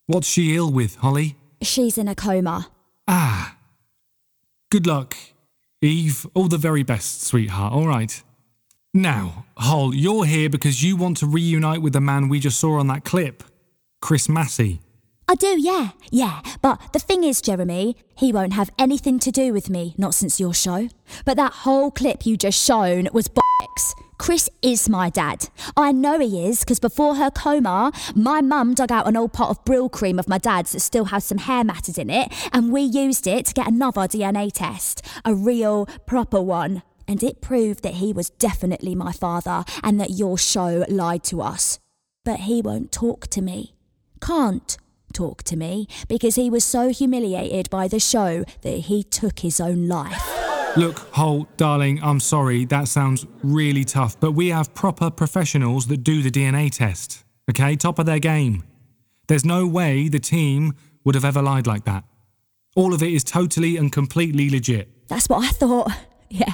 What's 0.07 0.27
she 0.27 0.57
ill 0.57 0.73
with, 0.73 0.97
Holly? 0.97 1.37
She's 1.61 1.99
in 1.99 2.09
a 2.09 2.15
coma. 2.15 2.69
Ah. 3.07 3.59
Good 4.71 4.87
luck, 4.87 5.15
Eve. 5.83 6.27
All 6.33 6.49
the 6.49 6.57
very 6.57 6.83
best, 6.83 7.25
sweetheart, 7.25 7.75
all 7.75 7.87
right? 7.87 8.23
Now, 8.95 9.45
Hol, 9.59 9.95
you're 9.95 10.25
here 10.25 10.49
because 10.49 10.83
you 10.83 10.97
want 10.97 11.19
to 11.19 11.27
reunite 11.27 11.83
with 11.83 11.93
the 11.93 12.01
man 12.01 12.31
we 12.31 12.41
just 12.41 12.59
saw 12.59 12.81
on 12.81 12.87
that 12.87 13.05
clip, 13.05 13.45
Chris 14.01 14.29
Massey. 14.29 14.81
I 15.29 15.37
do, 15.37 15.61
yeah, 15.61 15.91
yeah. 16.11 16.41
But 16.61 16.93
the 16.93 16.99
thing 16.99 17.23
is, 17.23 17.41
Jeremy, 17.41 17.97
he 18.17 18.33
won't 18.33 18.55
have 18.55 18.71
anything 18.79 19.21
to 19.21 19.31
do 19.31 19.53
with 19.53 19.71
me, 19.71 19.95
not 19.97 20.13
since 20.13 20.41
your 20.41 20.53
show. 20.53 20.89
But 21.25 21.37
that 21.37 21.53
whole 21.53 21.93
clip 21.93 22.27
you 22.27 22.37
just 22.37 22.61
shown 22.61 23.09
was 23.13 23.29
bollocks. 23.29 23.95
Chris 24.19 24.51
is 24.61 24.89
my 24.89 25.09
dad. 25.09 25.49
I 25.77 25.93
know 25.93 26.19
he 26.19 26.47
is, 26.47 26.61
because 26.61 26.81
before 26.81 27.15
her 27.15 27.31
coma, 27.31 27.93
my 28.15 28.41
mum 28.41 28.75
dug 28.75 28.91
out 28.91 29.07
an 29.07 29.17
old 29.17 29.33
pot 29.33 29.51
of 29.51 29.65
Brylcreem 29.65 30.19
of 30.19 30.29
my 30.29 30.39
dad's 30.39 30.73
that 30.73 30.81
still 30.81 31.07
has 31.07 31.25
some 31.25 31.39
hair 31.39 31.63
matters 31.63 31.97
in 31.97 32.11
it, 32.11 32.33
and 32.53 32.73
we 32.73 32.83
used 32.83 33.27
it 33.29 33.47
to 33.47 33.55
get 33.55 33.69
another 33.69 34.03
DNA 34.03 34.51
test. 34.53 35.07
A 35.25 35.35
real, 35.35 35.87
proper 36.07 36.41
one. 36.41 36.83
And 37.07 37.23
it 37.23 37.41
proved 37.41 37.83
that 37.83 37.95
he 37.95 38.13
was 38.13 38.31
definitely 38.31 38.95
my 38.95 39.13
father, 39.13 39.65
and 39.83 40.01
that 40.01 40.11
your 40.11 40.37
show 40.37 40.85
lied 40.89 41.23
to 41.25 41.41
us. 41.41 41.79
But 42.25 42.41
he 42.41 42.61
won't 42.61 42.91
talk 42.91 43.29
to 43.29 43.41
me. 43.41 43.75
Can't 44.21 44.77
talk 45.13 45.43
to 45.45 45.57
me 45.57 45.87
because 46.09 46.37
he 46.37 46.51
was 46.51 46.65
so 46.65 46.89
humiliated 46.91 47.69
by 47.71 47.89
the 47.89 47.99
show 48.01 48.45
that 48.63 48.79
he 48.89 49.03
took 49.03 49.41
his 49.41 49.61
own 49.61 49.89
life. 49.89 50.23
Look, 50.77 50.99
Holt, 51.15 51.57
darling, 51.57 52.01
I'm 52.03 52.21
sorry, 52.21 52.65
that 52.67 52.87
sounds 52.87 53.27
really 53.43 53.83
tough, 53.85 54.19
but 54.21 54.33
we 54.33 54.49
have 54.49 54.73
proper 54.73 55.11
professionals 55.11 55.89
that 55.89 56.05
do 56.05 56.23
the 56.23 56.31
DNA 56.31 56.71
test, 56.71 57.25
okay? 57.51 57.75
Top 57.75 57.99
of 57.99 58.07
their 58.07 58.21
game. 58.21 58.63
There's 59.27 59.45
no 59.45 59.67
way 59.67 60.09
the 60.09 60.21
team 60.21 60.75
would 61.05 61.17
have 61.17 61.25
ever 61.25 61.43
lied 61.43 61.67
like 61.67 61.85
that. 61.87 62.05
All 62.77 62.95
of 62.95 63.03
it 63.03 63.13
is 63.13 63.25
totally 63.25 63.77
and 63.77 63.91
completely 63.91 64.49
legit. 64.49 65.09
That's 65.09 65.29
what 65.29 65.45
I 65.45 65.49
thought. 65.49 65.91
Yeah. 66.33 66.53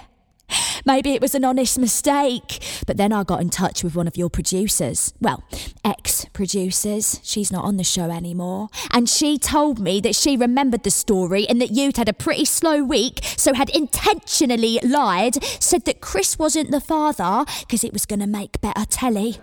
Maybe 0.84 1.10
it 1.10 1.20
was 1.20 1.34
an 1.34 1.44
honest 1.44 1.78
mistake. 1.78 2.62
But 2.86 2.96
then 2.96 3.12
I 3.12 3.24
got 3.24 3.40
in 3.40 3.50
touch 3.50 3.82
with 3.82 3.96
one 3.96 4.06
of 4.06 4.16
your 4.16 4.30
producers. 4.30 5.12
Well, 5.20 5.42
ex 5.84 6.24
producers. 6.26 7.20
She's 7.22 7.50
not 7.50 7.64
on 7.64 7.76
the 7.76 7.84
show 7.84 8.10
anymore. 8.10 8.68
And 8.92 9.08
she 9.08 9.38
told 9.38 9.80
me 9.80 10.00
that 10.00 10.14
she 10.14 10.36
remembered 10.36 10.84
the 10.84 10.90
story 10.90 11.48
and 11.48 11.60
that 11.60 11.72
you'd 11.72 11.96
had 11.96 12.08
a 12.08 12.12
pretty 12.12 12.44
slow 12.44 12.84
week, 12.84 13.20
so 13.36 13.54
had 13.54 13.70
intentionally 13.70 14.78
lied, 14.82 15.42
said 15.44 15.84
that 15.86 16.00
Chris 16.00 16.38
wasn't 16.38 16.70
the 16.70 16.80
father 16.80 17.44
because 17.60 17.82
it 17.82 17.92
was 17.92 18.06
going 18.06 18.20
to 18.20 18.26
make 18.26 18.60
better 18.60 18.84
telly. 18.86 19.38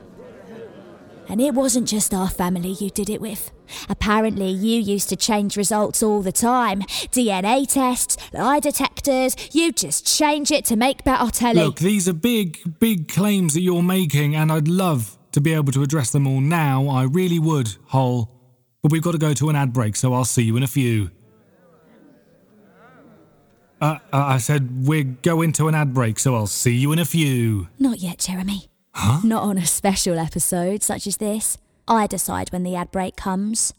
And 1.29 1.41
it 1.41 1.53
wasn't 1.53 1.88
just 1.88 2.13
our 2.13 2.29
family 2.29 2.72
you 2.72 2.89
did 2.89 3.10
it 3.10 3.22
with. 3.22 3.51
Apparently, 3.89 4.50
you 4.50 4.80
used 4.80 5.10
to 5.10 5.15
change 5.15 5.58
results 5.58 6.03
all 6.03 6.22
the 6.22 6.32
time. 6.32 6.82
DNA 7.12 7.68
tests, 7.68 8.18
lie 8.34 8.60
detectors, 8.60 9.36
you 9.53 9.72
just 9.72 10.06
change 10.06 10.51
it 10.51 10.65
to 10.65 10.75
make 10.75 11.03
better 11.03 11.32
telly. 11.32 11.62
Look, 11.62 11.80
these 11.80 12.08
are 12.08 12.13
big, 12.13 12.80
big 12.80 13.08
claims 13.08 13.53
that 13.53 13.62
you're 13.62 13.84
making, 13.84 14.36
and 14.36 14.51
I'd 14.51 14.68
love 14.68 15.18
to 15.32 15.42
be 15.42 15.53
able 15.53 15.72
to 15.74 15.82
address 15.84 16.12
them 16.12 16.27
all 16.27 16.42
now. 16.42 16.88
I 16.88 17.03
really 17.03 17.39
would, 17.39 17.75
Hol. 17.88 18.30
But 18.82 18.92
we've 18.92 19.01
got 19.01 19.13
to 19.13 19.18
go 19.18 19.34
to 19.34 19.50
an 19.50 19.56
ad 19.56 19.74
break, 19.74 19.96
so 19.96 20.13
I'll 20.13 20.25
see 20.25 20.44
you 20.44 20.58
in 20.58 20.63
a 20.63 20.68
few. 20.68 21.10
Uh, 23.82 23.98
uh, 24.13 24.18
I 24.18 24.38
said 24.38 24.88
we're 24.88 25.03
going 25.03 25.51
to 25.53 25.68
an 25.68 25.75
ad 25.75 25.94
break, 25.94 26.20
so 26.20 26.36
I'll 26.36 26.48
see 26.48 26.75
you 26.75 26.92
in 26.94 27.00
a 27.00 27.06
few. 27.06 27.68
Not 27.80 28.00
yet, 28.00 28.20
Jeremy. 28.20 28.70
Huh? 28.94 29.22
Not 29.24 29.44
on 29.44 29.58
a 29.58 29.65
special 29.65 30.20
episode 30.20 30.84
such 30.84 31.08
as 31.08 31.18
this. 31.18 31.58
I 31.88 32.08
decide 32.08 32.52
when 32.52 32.63
the 32.63 32.75
ad 32.75 32.92
break 32.92 33.16
comes. 33.16 33.74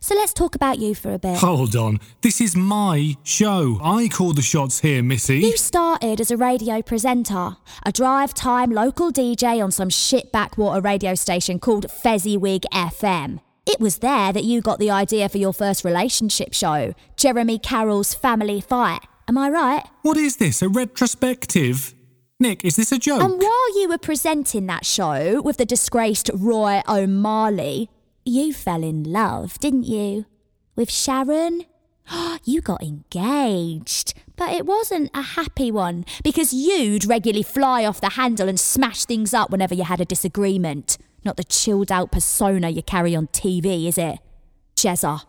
So 0.00 0.14
let's 0.14 0.32
talk 0.32 0.54
about 0.54 0.78
you 0.78 0.94
for 0.94 1.12
a 1.12 1.18
bit. 1.18 1.38
Hold 1.38 1.76
on. 1.76 2.00
This 2.20 2.40
is 2.40 2.56
my 2.56 3.16
show. 3.22 3.78
I 3.82 4.08
call 4.08 4.32
the 4.32 4.42
shots 4.42 4.80
here, 4.80 5.02
Missy. 5.02 5.38
You 5.38 5.56
started 5.56 6.20
as 6.20 6.30
a 6.30 6.36
radio 6.36 6.82
presenter, 6.82 7.56
a 7.84 7.92
drive 7.92 8.34
time 8.34 8.70
local 8.70 9.12
DJ 9.12 9.62
on 9.62 9.70
some 9.70 9.88
shit 9.88 10.32
backwater 10.32 10.80
radio 10.80 11.14
station 11.14 11.58
called 11.58 11.90
Fezziwig 11.90 12.62
FM. 12.72 13.40
It 13.66 13.80
was 13.80 13.98
there 13.98 14.32
that 14.32 14.44
you 14.44 14.60
got 14.60 14.78
the 14.78 14.90
idea 14.90 15.28
for 15.28 15.38
your 15.38 15.52
first 15.52 15.84
relationship 15.84 16.54
show, 16.54 16.94
Jeremy 17.16 17.58
Carroll's 17.58 18.14
Family 18.14 18.60
Fight. 18.60 19.00
Am 19.28 19.36
I 19.36 19.50
right? 19.50 19.82
What 20.02 20.16
is 20.16 20.36
this? 20.36 20.62
A 20.62 20.68
retrospective? 20.68 21.95
Nick, 22.38 22.66
is 22.66 22.76
this 22.76 22.92
a 22.92 22.98
joke? 22.98 23.22
And 23.22 23.40
while 23.40 23.80
you 23.80 23.88
were 23.88 23.96
presenting 23.96 24.66
that 24.66 24.84
show 24.84 25.40
with 25.40 25.56
the 25.56 25.64
disgraced 25.64 26.30
Roy 26.34 26.82
O'Malley, 26.86 27.88
you 28.26 28.52
fell 28.52 28.82
in 28.82 29.04
love, 29.04 29.58
didn't 29.58 29.84
you? 29.84 30.26
With 30.74 30.90
Sharon? 30.90 31.64
You 32.44 32.60
got 32.60 32.82
engaged. 32.82 34.14
But 34.36 34.50
it 34.50 34.66
wasn't 34.66 35.10
a 35.14 35.22
happy 35.22 35.72
one 35.72 36.04
because 36.22 36.52
you'd 36.52 37.06
regularly 37.06 37.42
fly 37.42 37.84
off 37.84 38.00
the 38.00 38.10
handle 38.10 38.48
and 38.48 38.60
smash 38.60 39.04
things 39.06 39.34
up 39.34 39.50
whenever 39.50 39.74
you 39.74 39.82
had 39.82 40.00
a 40.00 40.04
disagreement. 40.04 40.98
Not 41.24 41.36
the 41.36 41.42
chilled 41.42 41.90
out 41.90 42.12
persona 42.12 42.68
you 42.68 42.82
carry 42.82 43.16
on 43.16 43.26
TV, 43.28 43.88
is 43.88 43.98
it? 43.98 44.18
Jezza. 44.76 45.22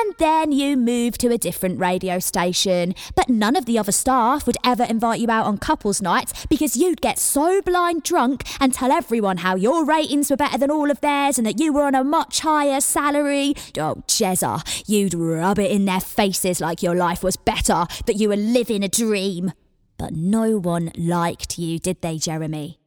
And 0.00 0.14
then 0.18 0.52
you 0.52 0.76
moved 0.76 1.20
to 1.22 1.32
a 1.32 1.38
different 1.38 1.80
radio 1.80 2.20
station, 2.20 2.94
but 3.16 3.28
none 3.28 3.56
of 3.56 3.64
the 3.64 3.78
other 3.80 3.90
staff 3.90 4.46
would 4.46 4.56
ever 4.64 4.84
invite 4.84 5.18
you 5.18 5.28
out 5.28 5.46
on 5.46 5.58
couples 5.58 6.00
nights 6.00 6.46
because 6.46 6.76
you'd 6.76 7.00
get 7.00 7.18
so 7.18 7.60
blind 7.62 8.04
drunk 8.04 8.44
and 8.60 8.72
tell 8.72 8.92
everyone 8.92 9.38
how 9.38 9.56
your 9.56 9.84
ratings 9.84 10.30
were 10.30 10.36
better 10.36 10.56
than 10.56 10.70
all 10.70 10.88
of 10.88 11.00
theirs 11.00 11.36
and 11.36 11.44
that 11.48 11.58
you 11.58 11.72
were 11.72 11.82
on 11.82 11.96
a 11.96 12.04
much 12.04 12.40
higher 12.40 12.80
salary. 12.80 13.54
Oh, 13.76 14.04
Jezza, 14.06 14.62
you'd 14.88 15.14
rub 15.14 15.58
it 15.58 15.72
in 15.72 15.84
their 15.84 16.00
faces 16.00 16.60
like 16.60 16.80
your 16.80 16.94
life 16.94 17.24
was 17.24 17.36
better, 17.36 17.84
that 18.06 18.16
you 18.16 18.28
were 18.28 18.36
living 18.36 18.84
a 18.84 18.88
dream. 18.88 19.52
But 19.96 20.12
no 20.12 20.58
one 20.58 20.92
liked 20.96 21.58
you, 21.58 21.80
did 21.80 22.02
they, 22.02 22.18
Jeremy? 22.18 22.78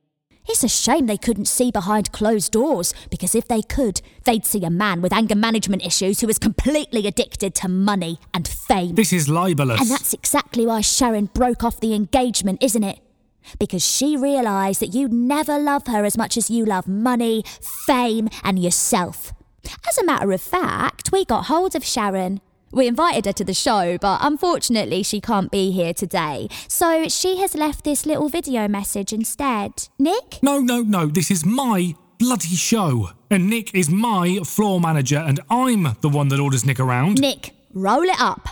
It's 0.48 0.63
a 0.63 0.67
shame 0.67 1.05
they 1.05 1.17
couldn't 1.17 1.45
see 1.45 1.71
behind 1.71 2.12
closed 2.12 2.51
doors, 2.51 2.93
because 3.10 3.36
if 3.36 3.48
they 3.48 3.62
could, 3.62 4.01
they'd 4.25 4.45
see 4.45 4.63
a 4.63 4.69
man 4.69 5.01
with 5.01 5.13
anger 5.13 5.36
management 5.36 5.86
issues 5.86 6.19
who 6.19 6.27
was 6.27 6.39
completely 6.39 7.05
addicted 7.07 7.53
to 7.55 7.67
money 7.67 8.19
and 8.33 8.48
fame. 8.48 8.95
This 8.95 9.13
is 9.13 9.29
libelous. 9.29 9.79
And 9.79 9.89
that's 9.89 10.13
exactly 10.13 10.65
why 10.65 10.81
Sharon 10.81 11.25
broke 11.27 11.63
off 11.63 11.79
the 11.79 11.93
engagement, 11.93 12.63
isn't 12.63 12.83
it? 12.83 13.00
Because 13.60 13.86
she 13.86 14.17
realised 14.17 14.81
that 14.81 14.93
you'd 14.93 15.13
never 15.13 15.57
love 15.57 15.88
her 15.88 16.05
as 16.05 16.17
much 16.17 16.38
as 16.38 16.50
you 16.50 16.65
love 16.65 16.88
money, 16.88 17.43
fame, 17.86 18.29
and 18.43 18.60
yourself. 18.60 19.33
As 19.88 19.98
a 19.98 20.05
matter 20.05 20.31
of 20.31 20.41
fact, 20.41 21.12
we 21.12 21.24
got 21.24 21.45
hold 21.45 21.75
of 21.75 21.83
Sharon. 21.83 22.41
We 22.74 22.88
invited 22.88 23.25
her 23.25 23.34
to 23.34 23.44
the 23.44 23.54
show, 23.54 23.98
but 23.98 24.20
unfortunately 24.22 25.04
she 25.04 25.20
can't 25.20 25.51
be 25.51 25.72
here 25.72 25.94
today. 25.94 26.48
So 26.70 27.10
she 27.10 27.38
has 27.38 27.54
left 27.54 27.84
this 27.84 28.06
little 28.06 28.30
video 28.30 28.68
message 28.70 29.12
instead. 29.12 29.90
Nick? 30.00 30.40
No, 30.42 30.60
no, 30.60 30.82
no. 30.82 31.08
This 31.08 31.30
is 31.30 31.46
my 31.46 31.96
bloody 32.18 32.56
show. 32.56 33.10
And 33.30 33.50
Nick 33.50 33.75
is 33.75 33.90
my 33.90 34.40
floor 34.46 34.80
manager, 34.80 35.18
and 35.18 35.42
I'm 35.50 35.96
the 36.01 36.10
one 36.10 36.30
that 36.30 36.40
orders 36.40 36.66
Nick 36.66 36.80
around. 36.80 37.20
Nick, 37.20 37.54
roll 37.74 38.04
it 38.04 38.20
up. 38.20 38.48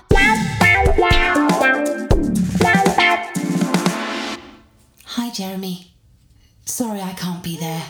Hi, 5.06 5.30
Jeremy. 5.34 5.94
Sorry 6.66 7.02
I 7.02 7.14
can't 7.14 7.44
be 7.44 7.58
there. 7.58 7.84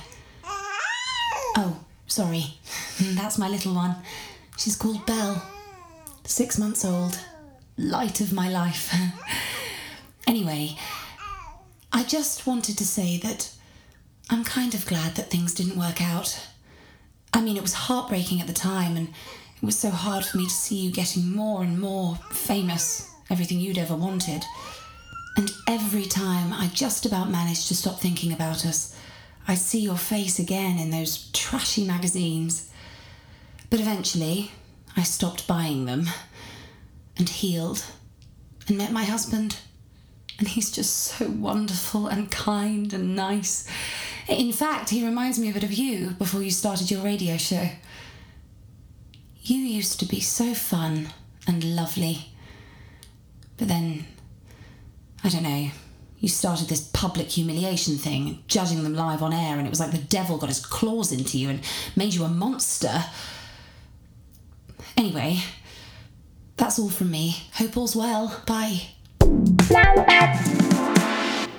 Oh, 1.57 1.79
sorry. 2.07 2.59
That's 2.99 3.37
my 3.37 3.49
little 3.49 3.73
one. 3.73 3.95
She's 4.57 4.75
called 4.75 5.05
Belle. 5.05 5.41
Six 6.29 6.59
months 6.59 6.85
old. 6.85 7.17
Light 7.75 8.21
of 8.21 8.31
my 8.31 8.47
life. 8.49 8.93
anyway, 10.27 10.77
I 11.91 12.03
just 12.03 12.45
wanted 12.45 12.77
to 12.77 12.85
say 12.85 13.17
that 13.17 13.51
I'm 14.29 14.43
kind 14.43 14.75
of 14.75 14.85
glad 14.85 15.15
that 15.15 15.31
things 15.31 15.55
didn't 15.55 15.75
work 15.75 16.03
out. 16.03 16.47
I 17.33 17.41
mean, 17.41 17.57
it 17.57 17.63
was 17.63 17.73
heartbreaking 17.73 18.39
at 18.41 18.45
the 18.45 18.53
time, 18.53 18.95
and 18.95 19.07
it 19.07 19.63
was 19.63 19.75
so 19.75 19.89
hard 19.89 20.23
for 20.23 20.37
me 20.37 20.45
to 20.45 20.51
see 20.51 20.75
you 20.75 20.91
getting 20.91 21.35
more 21.35 21.63
and 21.63 21.81
more 21.81 22.17
famous, 22.31 23.11
everything 23.31 23.59
you'd 23.59 23.79
ever 23.79 23.95
wanted. 23.95 24.45
And 25.35 25.51
every 25.67 26.05
time 26.05 26.53
I 26.53 26.67
just 26.67 27.07
about 27.07 27.31
managed 27.31 27.69
to 27.69 27.75
stop 27.75 27.99
thinking 27.99 28.31
about 28.31 28.67
us, 28.67 28.95
I'd 29.47 29.57
see 29.57 29.79
your 29.79 29.97
face 29.97 30.37
again 30.37 30.77
in 30.77 30.91
those 30.91 31.31
trashy 31.31 31.85
magazines. 31.85 32.69
But 33.71 33.79
eventually, 33.79 34.51
I 34.95 35.03
stopped 35.03 35.47
buying 35.47 35.85
them 35.85 36.07
and 37.17 37.29
healed 37.29 37.85
and 38.67 38.77
met 38.77 38.91
my 38.91 39.03
husband. 39.03 39.57
And 40.37 40.47
he's 40.47 40.71
just 40.71 40.95
so 40.95 41.29
wonderful 41.29 42.07
and 42.07 42.31
kind 42.31 42.93
and 42.93 43.15
nice. 43.15 43.67
In 44.27 44.53
fact, 44.53 44.89
he 44.89 45.05
reminds 45.05 45.37
me 45.37 45.49
a 45.49 45.53
bit 45.53 45.63
of 45.63 45.73
you 45.73 46.11
before 46.11 46.41
you 46.41 46.51
started 46.51 46.89
your 46.89 47.01
radio 47.03 47.35
show. 47.35 47.69
You 49.41 49.57
used 49.57 49.99
to 49.99 50.05
be 50.05 50.21
so 50.21 50.53
fun 50.53 51.09
and 51.45 51.75
lovely. 51.75 52.29
But 53.57 53.67
then, 53.67 54.05
I 55.23 55.29
don't 55.29 55.43
know, 55.43 55.71
you 56.19 56.29
started 56.29 56.67
this 56.67 56.89
public 56.93 57.27
humiliation 57.27 57.97
thing, 57.97 58.43
judging 58.47 58.83
them 58.83 58.93
live 58.93 59.21
on 59.21 59.33
air, 59.33 59.57
and 59.57 59.65
it 59.65 59.69
was 59.69 59.79
like 59.79 59.91
the 59.91 59.97
devil 59.97 60.37
got 60.37 60.49
his 60.49 60.65
claws 60.65 61.11
into 61.11 61.37
you 61.37 61.49
and 61.49 61.61
made 61.95 62.13
you 62.13 62.23
a 62.23 62.29
monster. 62.29 63.05
Anyway, 64.99 65.39
that's 66.57 66.77
all 66.77 66.89
from 66.89 67.09
me. 67.09 67.33
Hope 67.53 67.77
all's 67.77 67.95
well. 67.95 68.43
Bye. 68.45 68.81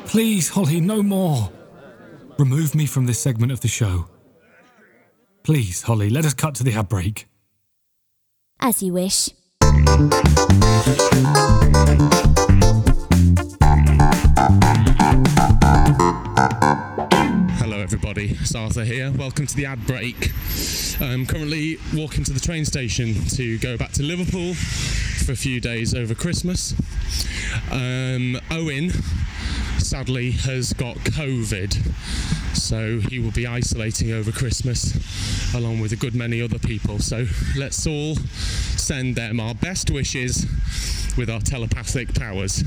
Please, 0.05 0.51
Holly, 0.51 0.79
no 0.79 1.03
more. 1.03 1.51
Remove 2.39 2.75
me 2.75 2.85
from 2.85 3.07
this 3.07 3.19
segment 3.19 3.51
of 3.51 3.63
the 3.63 3.69
show. 3.69 4.11
Please, 5.43 5.81
Holly, 5.81 6.11
let 6.11 6.27
us 6.27 6.35
cut 6.35 6.55
to 6.57 6.65
the 6.65 6.75
ad 6.75 6.91
break. 6.91 7.29
As 8.61 8.83
you 8.83 8.93
wish. 8.93 9.31
Everybody. 18.21 18.43
It's 18.43 18.55
Arthur 18.55 18.85
here. 18.85 19.11
Welcome 19.13 19.47
to 19.47 19.57
the 19.57 19.67
ad 19.67 19.87
break. 19.87 20.33
I'm 21.01 21.27
currently 21.27 21.79
walking 21.95 22.25
to 22.25 22.33
the 22.33 22.41
train 22.41 22.65
station 22.65 23.15
to 23.37 23.59
go 23.59 23.77
back 23.77 23.93
to 23.93 24.03
Liverpool 24.03 24.55
for 24.55 25.33
a 25.33 25.37
few 25.37 25.61
days 25.61 25.95
over 25.95 26.15
Christmas. 26.15 26.75
Um, 27.71 28.39
Owen, 28.51 28.91
sadly, 29.91 30.31
has 30.31 30.73
got 30.75 30.95
COVID, 30.99 31.75
so 32.57 33.01
he 33.01 33.19
will 33.19 33.33
be 33.33 33.45
isolating 33.45 34.13
over 34.13 34.31
Christmas 34.31 34.95
along 35.53 35.81
with 35.81 35.91
a 35.91 35.97
good 35.97 36.15
many 36.15 36.41
other 36.41 36.61
people. 36.61 37.01
So 37.01 37.27
let's 37.57 37.89
all 37.89 38.15
send 38.15 39.17
them 39.17 39.41
our 39.41 39.53
best 39.53 39.91
wishes 39.91 40.47
with 41.19 41.29
our 41.29 41.41
telepathic 41.41 42.15
powers. 42.15 42.63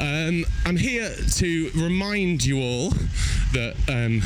Um, 0.00 0.46
I'm 0.64 0.78
here 0.78 1.14
to 1.34 1.70
remind 1.74 2.46
you 2.46 2.58
all 2.62 2.88
that 3.52 3.74
um, 3.86 4.22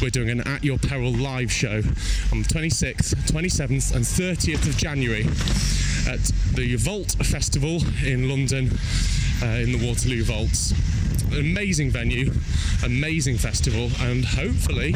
we're 0.00 0.10
doing 0.10 0.30
an 0.30 0.46
At 0.46 0.62
Your 0.62 0.78
Peril 0.78 1.10
live 1.10 1.50
show 1.50 1.82
on 2.30 2.42
the 2.42 2.48
26th, 2.48 3.16
27th, 3.32 3.96
and 3.96 4.04
30th 4.04 4.68
of 4.68 4.76
January 4.76 5.24
at 6.08 6.20
the 6.54 6.76
Vault 6.76 7.16
Festival 7.26 7.80
in 8.06 8.28
London 8.28 8.70
uh, 9.42 9.46
in 9.46 9.72
the 9.72 9.84
Waterloo 9.84 10.22
Vaults. 10.22 10.72
An 11.30 11.40
amazing 11.40 11.90
venue, 11.90 12.32
amazing 12.84 13.36
festival, 13.36 13.90
and 14.00 14.24
hopefully 14.24 14.94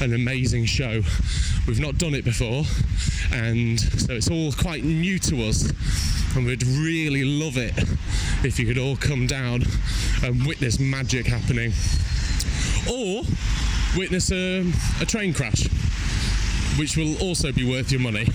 an 0.00 0.12
amazing 0.12 0.66
show. 0.66 1.02
We've 1.66 1.80
not 1.80 1.98
done 1.98 2.14
it 2.14 2.24
before, 2.24 2.64
and 3.32 3.80
so 3.80 4.12
it's 4.14 4.30
all 4.30 4.52
quite 4.52 4.84
new 4.84 5.18
to 5.20 5.44
us. 5.44 5.72
And 6.36 6.46
we'd 6.46 6.62
really 6.62 7.24
love 7.24 7.56
it 7.56 7.72
if 8.44 8.58
you 8.58 8.66
could 8.66 8.78
all 8.78 8.96
come 8.96 9.26
down 9.26 9.64
and 10.22 10.46
witness 10.46 10.78
magic 10.78 11.26
happening. 11.26 11.72
Or 12.88 13.22
witness 13.96 14.30
a, 14.30 14.70
a 15.00 15.06
train 15.06 15.34
crash, 15.34 15.66
which 16.78 16.96
will 16.96 17.16
also 17.22 17.52
be 17.52 17.68
worth 17.68 17.90
your 17.90 18.00
money. 18.00 18.26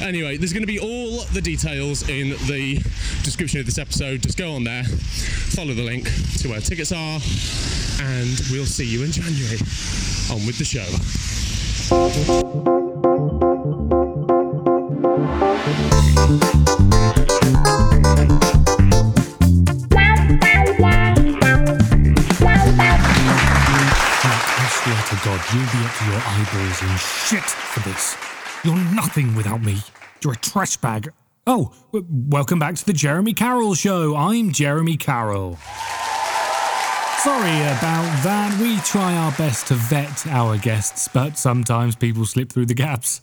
Anyway, 0.00 0.36
there's 0.36 0.52
going 0.52 0.62
to 0.62 0.66
be 0.66 0.78
all 0.78 1.24
the 1.32 1.40
details 1.40 2.08
in 2.08 2.30
the 2.46 2.76
description 3.22 3.60
of 3.60 3.66
this 3.66 3.78
episode. 3.78 4.22
Just 4.22 4.38
go 4.38 4.52
on 4.52 4.64
there, 4.64 4.84
follow 4.84 5.74
the 5.74 5.82
link 5.82 6.08
to 6.38 6.48
where 6.48 6.60
tickets 6.60 6.90
are, 6.92 7.20
and 8.02 8.40
we'll 8.50 8.64
see 8.66 8.86
you 8.86 9.04
in 9.04 9.12
January. 9.12 9.58
On 10.30 10.46
with 10.46 10.58
the 10.58 10.64
show. 10.64 12.49
Trash 30.50 30.76
bag. 30.78 31.12
Oh, 31.46 31.72
w- 31.92 32.06
welcome 32.10 32.58
back 32.58 32.74
to 32.74 32.84
the 32.84 32.92
Jeremy 32.92 33.34
Carroll 33.34 33.74
Show. 33.74 34.16
I'm 34.16 34.50
Jeremy 34.50 34.96
Carroll. 34.96 35.56
Sorry 37.18 37.60
about 37.60 38.22
that. 38.24 38.58
We 38.60 38.78
try 38.78 39.14
our 39.14 39.30
best 39.32 39.68
to 39.68 39.74
vet 39.74 40.26
our 40.26 40.58
guests, 40.58 41.08
but 41.12 41.38
sometimes 41.38 41.94
people 41.94 42.24
slip 42.24 42.50
through 42.50 42.66
the 42.66 42.74
gaps. 42.74 43.20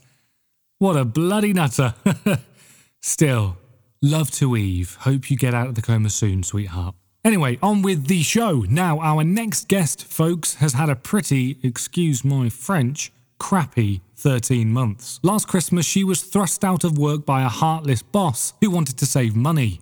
What 0.80 0.96
a 0.96 1.04
bloody 1.04 1.52
nutter. 1.52 1.96
Still, 3.02 3.58
love 4.02 4.32
to 4.32 4.56
Eve. 4.56 4.96
Hope 5.02 5.30
you 5.30 5.36
get 5.36 5.54
out 5.54 5.68
of 5.68 5.76
the 5.76 5.82
coma 5.82 6.10
soon, 6.10 6.44
sweetheart. 6.44 6.96
Anyway, 7.26 7.60
on 7.62 7.82
with 7.82 8.08
the 8.08 8.24
show. 8.24 8.64
Now, 8.70 9.00
our 9.00 9.26
next 9.26 9.68
guest, 9.68 10.06
folks, 10.06 10.56
has 10.56 10.74
had 10.74 10.90
a 10.90 10.96
pretty, 10.96 11.58
excuse 11.62 12.24
my 12.24 12.48
French, 12.48 13.12
crappy 13.38 14.02
13 14.28 14.72
months. 14.74 15.20
Last 15.22 15.48
Christmas, 15.48 15.86
she 15.86 16.04
was 16.04 16.24
thrust 16.24 16.64
out 16.66 16.84
of 16.84 16.98
work 16.98 17.24
by 17.26 17.44
a 17.44 17.50
heartless 17.50 18.02
boss 18.02 18.54
who 18.62 18.72
wanted 18.72 18.98
to 18.98 19.06
save 19.06 19.36
money. 19.36 19.80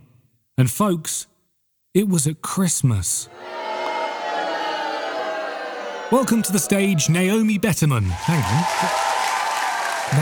And 0.58 0.70
folks, 0.70 1.28
It 1.94 2.10
was 2.10 2.28
at 2.28 2.42
Christmas. 2.42 3.30
Welcome 6.12 6.42
to 6.44 6.52
the 6.52 6.60
stage, 6.60 7.10
Naomi 7.10 7.58
Betterman. 7.58 8.04
Hang 8.04 8.44
on. 8.44 8.64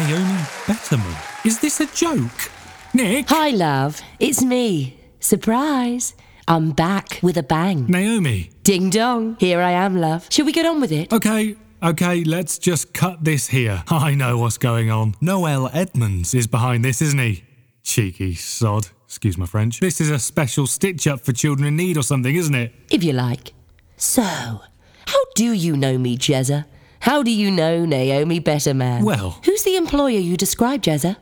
Naomi 0.08 0.40
Betterman? 0.68 1.46
Is 1.46 1.60
this 1.60 1.80
a 1.82 1.88
joke? 1.88 2.52
Nick? 2.94 3.26
Hi, 3.30 3.50
love. 3.50 4.02
It's 4.20 4.44
me. 4.44 4.98
Surprise. 5.20 6.14
I'm 6.48 6.72
back 6.74 7.20
with 7.24 7.38
a 7.38 7.44
bang. 7.44 7.88
Naomi. 7.88 8.52
Ding 8.64 8.92
dong. 8.92 9.36
Here 9.40 9.60
I 9.60 9.72
am, 9.72 9.98
love. 10.00 10.28
Shall 10.30 10.46
we 10.46 10.52
get 10.52 10.68
on 10.68 10.80
with 10.80 10.92
it? 10.92 11.12
Okay, 11.12 11.56
okay, 11.84 12.24
let's 12.24 12.58
just 12.58 12.94
cut 12.94 13.24
this 13.24 13.48
here. 13.50 13.84
I 13.90 14.14
know 14.16 14.38
what's 14.38 14.58
going 14.58 14.90
on. 14.90 15.16
Noel 15.22 15.70
Edmonds 15.74 16.34
is 16.34 16.48
behind 16.48 16.84
this, 16.84 17.02
isn't 17.02 17.20
he? 17.20 17.44
Cheeky 17.84 18.36
sod. 18.36 18.88
Excuse 19.06 19.38
my 19.38 19.46
French. 19.46 19.80
This 19.80 20.02
is 20.02 20.10
a 20.10 20.18
special 20.18 20.66
stitch 20.66 21.06
up 21.06 21.22
for 21.22 21.34
children 21.34 21.68
in 21.68 21.76
need 21.76 21.98
or 21.98 22.04
something, 22.04 22.36
isn't 22.36 22.56
it? 22.56 22.74
If 22.90 23.04
you 23.04 23.14
like. 23.14 23.54
So, 23.98 24.24
how 24.24 25.20
do 25.36 25.52
you 25.54 25.78
know 25.78 25.98
me, 25.98 26.18
Jezza? 26.18 26.66
How 27.02 27.22
do 27.22 27.30
you 27.32 27.52
know 27.52 27.86
Naomi 27.86 28.40
Betterman? 28.40 29.04
Well- 29.04 29.40
Who's 29.46 29.64
the 29.64 29.76
employer 29.76 30.18
you 30.18 30.38
described, 30.38 30.86
Jezza? 30.86 31.18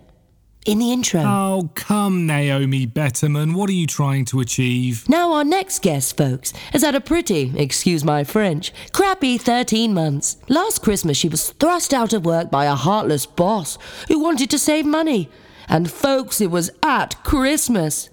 In 0.64 0.78
the 0.78 0.92
intro. 0.92 1.22
Oh, 1.22 1.72
come, 1.74 2.28
Naomi 2.28 2.86
Betterman. 2.86 3.56
What 3.56 3.68
are 3.68 3.74
you 3.74 3.88
trying 3.88 4.26
to 4.26 4.40
achieve? 4.42 5.10
Now, 5.10 5.34
our 5.34 5.44
next 5.44 5.82
guest, 5.82 6.16
folks, 6.16 6.52
has 6.72 6.84
had 6.84 6.94
a 6.94 7.02
pretty, 7.02 7.52
excuse 7.58 8.04
my 8.04 8.24
French, 8.24 8.72
crappy 8.94 9.40
13 9.40 9.92
months. 9.92 10.38
Last 10.50 10.84
Christmas, 10.84 11.18
she 11.18 11.30
was 11.30 11.50
thrust 11.52 11.96
out 11.96 12.14
of 12.14 12.26
work 12.26 12.52
by 12.52 12.66
a 12.66 12.76
heartless 12.76 13.26
boss 13.26 13.80
who 14.08 14.20
wanted 14.20 14.52
to 14.52 14.60
save 14.60 14.86
money. 14.86 15.30
And, 15.68 15.90
folks, 15.90 16.40
it 16.40 16.52
was 16.52 16.70
at 16.84 17.24
Christmas. 17.24 18.12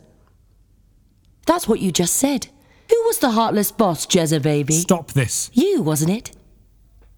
That's 1.45 1.69
what 1.69 1.81
you 1.81 1.93
just 1.93 2.15
said. 2.15 2.47
Who 2.89 3.03
was 3.05 3.19
the 3.19 3.33
heartless 3.33 3.73
boss, 3.73 4.07
Jezza 4.07 4.41
baby? 4.41 4.73
Stop 4.73 5.13
this. 5.13 5.51
You, 5.53 5.83
wasn't 5.83 6.13
it? 6.13 6.33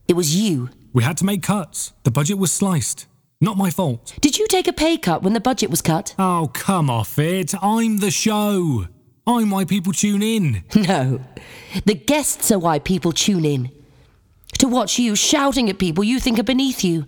It 0.09 0.15
was 0.15 0.35
you. 0.35 0.71
We 0.93 1.05
had 1.05 1.17
to 1.19 1.25
make 1.25 1.45
cuts. 1.45 1.93
The 2.03 2.11
budget 2.11 2.39
was 2.39 2.51
sliced. 2.51 3.07
Not 3.43 3.57
my 3.57 3.71
fault. 3.71 4.15
Did 4.21 4.39
you 4.39 4.47
take 4.49 4.69
a 4.69 4.73
pay 4.73 4.99
cut 4.99 5.23
when 5.23 5.33
the 5.33 5.41
budget 5.41 5.71
was 5.71 5.81
cut? 5.81 6.15
Oh, 6.19 6.51
come 6.53 6.91
off 6.91 7.19
it. 7.19 7.55
I'm 7.63 7.99
the 7.99 8.11
show. 8.11 8.87
I'm 9.27 9.51
why 9.51 9.65
people 9.65 9.93
tune 9.93 10.23
in. 10.23 10.65
No. 10.77 11.21
The 11.87 11.95
guests 11.95 12.51
are 12.51 12.59
why 12.59 12.81
people 12.81 13.13
tune 13.13 13.45
in. 13.45 13.71
To 14.59 14.69
watch 14.69 14.99
you 14.99 15.17
shouting 15.17 15.71
at 15.71 15.79
people 15.79 16.05
you 16.05 16.19
think 16.21 16.39
are 16.39 16.43
beneath 16.43 16.85
you. 16.85 17.07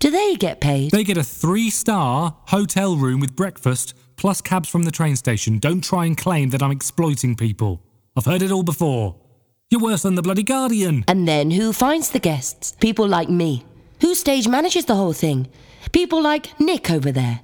Do 0.00 0.10
they 0.10 0.34
get 0.34 0.60
paid? 0.60 0.90
They 0.90 1.04
get 1.04 1.16
a 1.16 1.22
three 1.22 1.70
star 1.70 2.36
hotel 2.48 2.96
room 2.96 3.20
with 3.20 3.36
breakfast 3.36 3.94
plus 4.16 4.40
cabs 4.40 4.68
from 4.68 4.82
the 4.82 4.90
train 4.90 5.14
station. 5.14 5.58
Don't 5.58 5.84
try 5.84 6.06
and 6.06 6.16
claim 6.16 6.50
that 6.50 6.62
I'm 6.62 6.72
exploiting 6.72 7.36
people. 7.36 7.82
I've 8.16 8.24
heard 8.24 8.42
it 8.42 8.50
all 8.50 8.62
before. 8.64 9.16
You're 9.70 9.80
worse 9.80 10.02
than 10.02 10.16
the 10.16 10.22
bloody 10.22 10.42
Guardian. 10.42 11.04
And 11.06 11.28
then 11.28 11.50
who 11.50 11.72
finds 11.72 12.10
the 12.10 12.18
guests? 12.18 12.74
People 12.80 13.06
like 13.06 13.28
me. 13.28 13.64
Who 14.02 14.16
stage 14.16 14.48
manages 14.48 14.86
the 14.86 14.96
whole 14.96 15.12
thing? 15.12 15.46
People 15.92 16.20
like 16.20 16.58
Nick 16.58 16.90
over 16.90 17.12
there. 17.12 17.40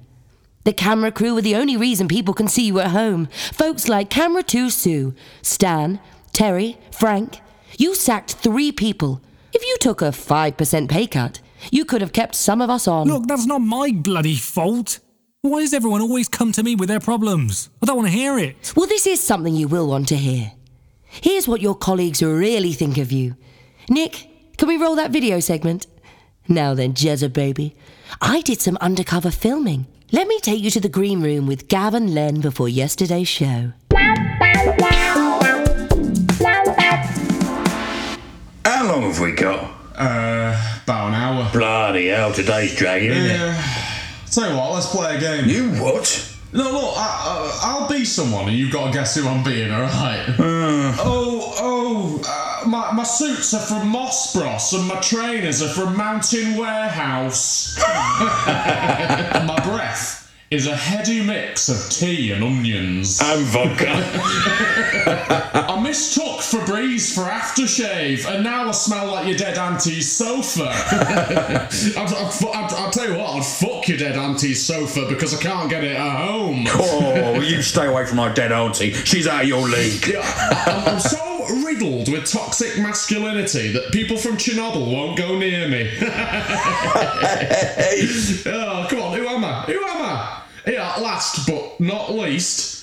The 0.65 0.73
camera 0.73 1.09
crew 1.09 1.37
are 1.37 1.41
the 1.41 1.55
only 1.55 1.77
reason 1.77 2.09
people 2.09 2.33
can 2.33 2.49
see 2.49 2.65
you 2.65 2.81
at 2.81 2.91
home. 2.91 3.29
Folks 3.53 3.87
like 3.87 4.09
Camera 4.09 4.43
2 4.43 4.69
Sue, 4.69 5.15
Stan, 5.41 6.01
Terry, 6.33 6.77
Frank. 6.91 7.39
You 7.77 7.95
sacked 7.95 8.33
three 8.33 8.73
people. 8.73 9.21
If 9.53 9.63
you 9.65 9.77
took 9.79 10.01
a 10.01 10.11
5% 10.11 10.89
pay 10.89 11.07
cut, 11.07 11.39
you 11.71 11.85
could 11.85 12.01
have 12.01 12.11
kept 12.11 12.35
some 12.35 12.61
of 12.61 12.69
us 12.69 12.89
on. 12.89 13.07
Look, 13.07 13.27
that's 13.27 13.45
not 13.45 13.59
my 13.59 13.93
bloody 13.93 14.35
fault. 14.35 14.99
Why 15.41 15.61
does 15.61 15.73
everyone 15.73 16.01
always 16.01 16.27
come 16.27 16.51
to 16.51 16.61
me 16.61 16.75
with 16.75 16.89
their 16.89 16.99
problems? 16.99 17.69
I 17.81 17.85
don't 17.85 17.95
want 17.95 18.09
to 18.09 18.13
hear 18.13 18.37
it. 18.37 18.73
Well, 18.75 18.87
this 18.87 19.07
is 19.07 19.21
something 19.21 19.55
you 19.55 19.69
will 19.69 19.87
want 19.87 20.09
to 20.09 20.17
hear. 20.17 20.51
Here's 21.05 21.47
what 21.47 21.61
your 21.61 21.75
colleagues 21.75 22.21
really 22.21 22.73
think 22.73 22.97
of 22.97 23.13
you. 23.13 23.37
Nick, 23.89 24.27
can 24.57 24.67
we 24.67 24.75
roll 24.75 24.97
that 24.97 25.11
video 25.11 25.39
segment? 25.39 25.87
Now 26.51 26.73
then, 26.73 26.95
Jezza 26.95 27.31
baby, 27.31 27.75
I 28.19 28.41
did 28.41 28.59
some 28.59 28.75
undercover 28.81 29.29
filming. 29.29 29.85
Let 30.11 30.27
me 30.27 30.39
take 30.39 30.59
you 30.63 30.71
to 30.71 30.79
the 30.79 30.89
green 30.89 31.21
room 31.21 31.45
with 31.45 31.67
Gav 31.67 31.93
and 31.93 32.15
Len 32.15 32.41
before 32.41 32.67
yesterday's 32.67 33.27
show. 33.27 33.73
How 38.65 38.87
long 38.87 39.03
have 39.03 39.19
we 39.19 39.33
got? 39.33 39.75
Uh, 39.95 40.79
about 40.83 41.09
an 41.09 41.13
hour. 41.13 41.47
Bloody 41.53 42.07
hell, 42.07 42.33
today's 42.33 42.75
dragging, 42.75 43.11
isn't 43.11 43.25
it? 43.25 43.37
Yeah. 43.37 43.63
Tell 44.31 44.49
you 44.49 44.57
what, 44.57 44.71
let's 44.73 44.87
play 44.87 45.17
a 45.17 45.19
game. 45.19 45.47
You 45.47 45.69
what? 45.79 46.35
No, 46.51 46.63
look, 46.71 46.93
I, 46.97 47.21
uh, 47.25 47.59
I'll 47.61 47.87
be 47.87 48.03
someone 48.05 48.47
and 48.47 48.57
you've 48.57 48.71
got 48.71 48.87
to 48.87 48.91
guess 48.93 49.15
who 49.15 49.27
I'm 49.27 49.43
being, 49.43 49.71
alright? 49.71 50.27
Oh, 51.01 51.53
oh, 51.61 52.21
uh, 52.27 52.67
my, 52.67 52.91
my 52.91 53.03
suits 53.03 53.53
are 53.53 53.59
from 53.59 53.87
Moss 53.89 54.33
Bros 54.33 54.73
and 54.73 54.87
my 54.87 54.99
trainers 54.99 55.61
are 55.61 55.69
from 55.69 55.95
Mountain 55.95 56.57
Warehouse. 56.57 57.77
and 57.77 59.47
my 59.47 59.59
breath 59.63 60.31
is 60.49 60.65
a 60.65 60.75
heady 60.75 61.23
mix 61.23 61.69
of 61.69 61.91
tea 61.91 62.31
and 62.31 62.43
onions. 62.43 63.21
And 63.21 63.45
vodka. 63.45 63.93
I 65.89 65.91
mistook 65.91 66.41
Febreze 66.41 67.15
for 67.15 67.21
aftershave, 67.21 68.27
and 68.27 68.43
now 68.43 68.67
I 68.67 68.71
smell 68.73 69.07
like 69.07 69.25
your 69.25 69.35
dead 69.35 69.57
auntie's 69.57 70.11
sofa. 70.11 70.69
I'd, 70.69 71.97
I'd, 71.97 72.13
I'd, 72.13 72.73
I'll 72.75 72.91
tell 72.91 73.09
you 73.09 73.17
what, 73.17 73.33
I'd 73.37 73.43
fuck 73.43 73.87
your 73.87 73.97
dead 73.97 74.15
auntie's 74.15 74.63
sofa 74.63 75.07
because 75.09 75.33
I 75.33 75.41
can't 75.41 75.67
get 75.67 75.83
it 75.83 75.97
at 75.97 76.27
home. 76.27 76.67
oh, 76.69 77.39
you 77.41 77.63
stay 77.63 77.87
away 77.87 78.05
from 78.05 78.17
my 78.17 78.31
dead 78.31 78.51
auntie. 78.51 78.93
She's 78.93 79.25
out 79.25 79.41
of 79.41 79.47
your 79.47 79.67
league. 79.67 80.05
Yeah, 80.05 80.21
I'm, 80.67 80.93
I'm 80.93 80.99
so 80.99 81.47
riddled 81.65 82.11
with 82.11 82.31
toxic 82.31 82.77
masculinity 82.77 83.71
that 83.71 83.91
people 83.91 84.17
from 84.17 84.37
Chernobyl 84.37 84.93
won't 84.93 85.17
go 85.17 85.39
near 85.39 85.67
me. 85.67 85.89
oh, 88.45 88.85
come 88.87 89.01
on, 89.01 89.17
who 89.17 89.27
am 89.27 89.43
I? 89.43 89.63
Who 89.63 89.83
am 89.83 90.01
I? 90.03 90.43
Yeah, 90.67 90.97
last 90.97 91.47
but 91.47 91.79
not 91.79 92.13
least, 92.13 92.78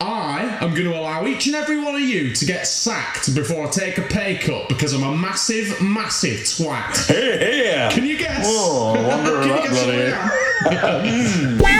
I 0.00 0.58
am 0.60 0.70
going 0.74 0.84
to 0.84 0.96
allow 0.96 1.26
each 1.26 1.46
and 1.46 1.56
every 1.56 1.80
one 1.80 1.96
of 1.96 2.00
you 2.00 2.32
to 2.32 2.44
get 2.46 2.66
sacked 2.68 3.34
before 3.34 3.66
I 3.66 3.70
take 3.70 3.98
a 3.98 4.02
pay 4.02 4.36
cut 4.38 4.68
because 4.68 4.92
I'm 4.92 5.02
a 5.02 5.16
massive, 5.16 5.80
massive 5.82 6.38
twat. 6.40 7.08
Here, 7.08 7.38
here. 7.38 7.88
Can 7.90 8.06
you 8.06 8.16
guess? 8.16 8.44
Oh, 8.48 8.94
I 8.94 9.08
wonder 9.08 9.40
Can 9.40 9.48
that 9.48 9.64
you 9.64 9.68
guess 9.68 9.78
who 11.42 11.58
bloody- 11.58 11.78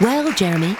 Well, 0.00 0.30
Jeremy, 0.32 0.76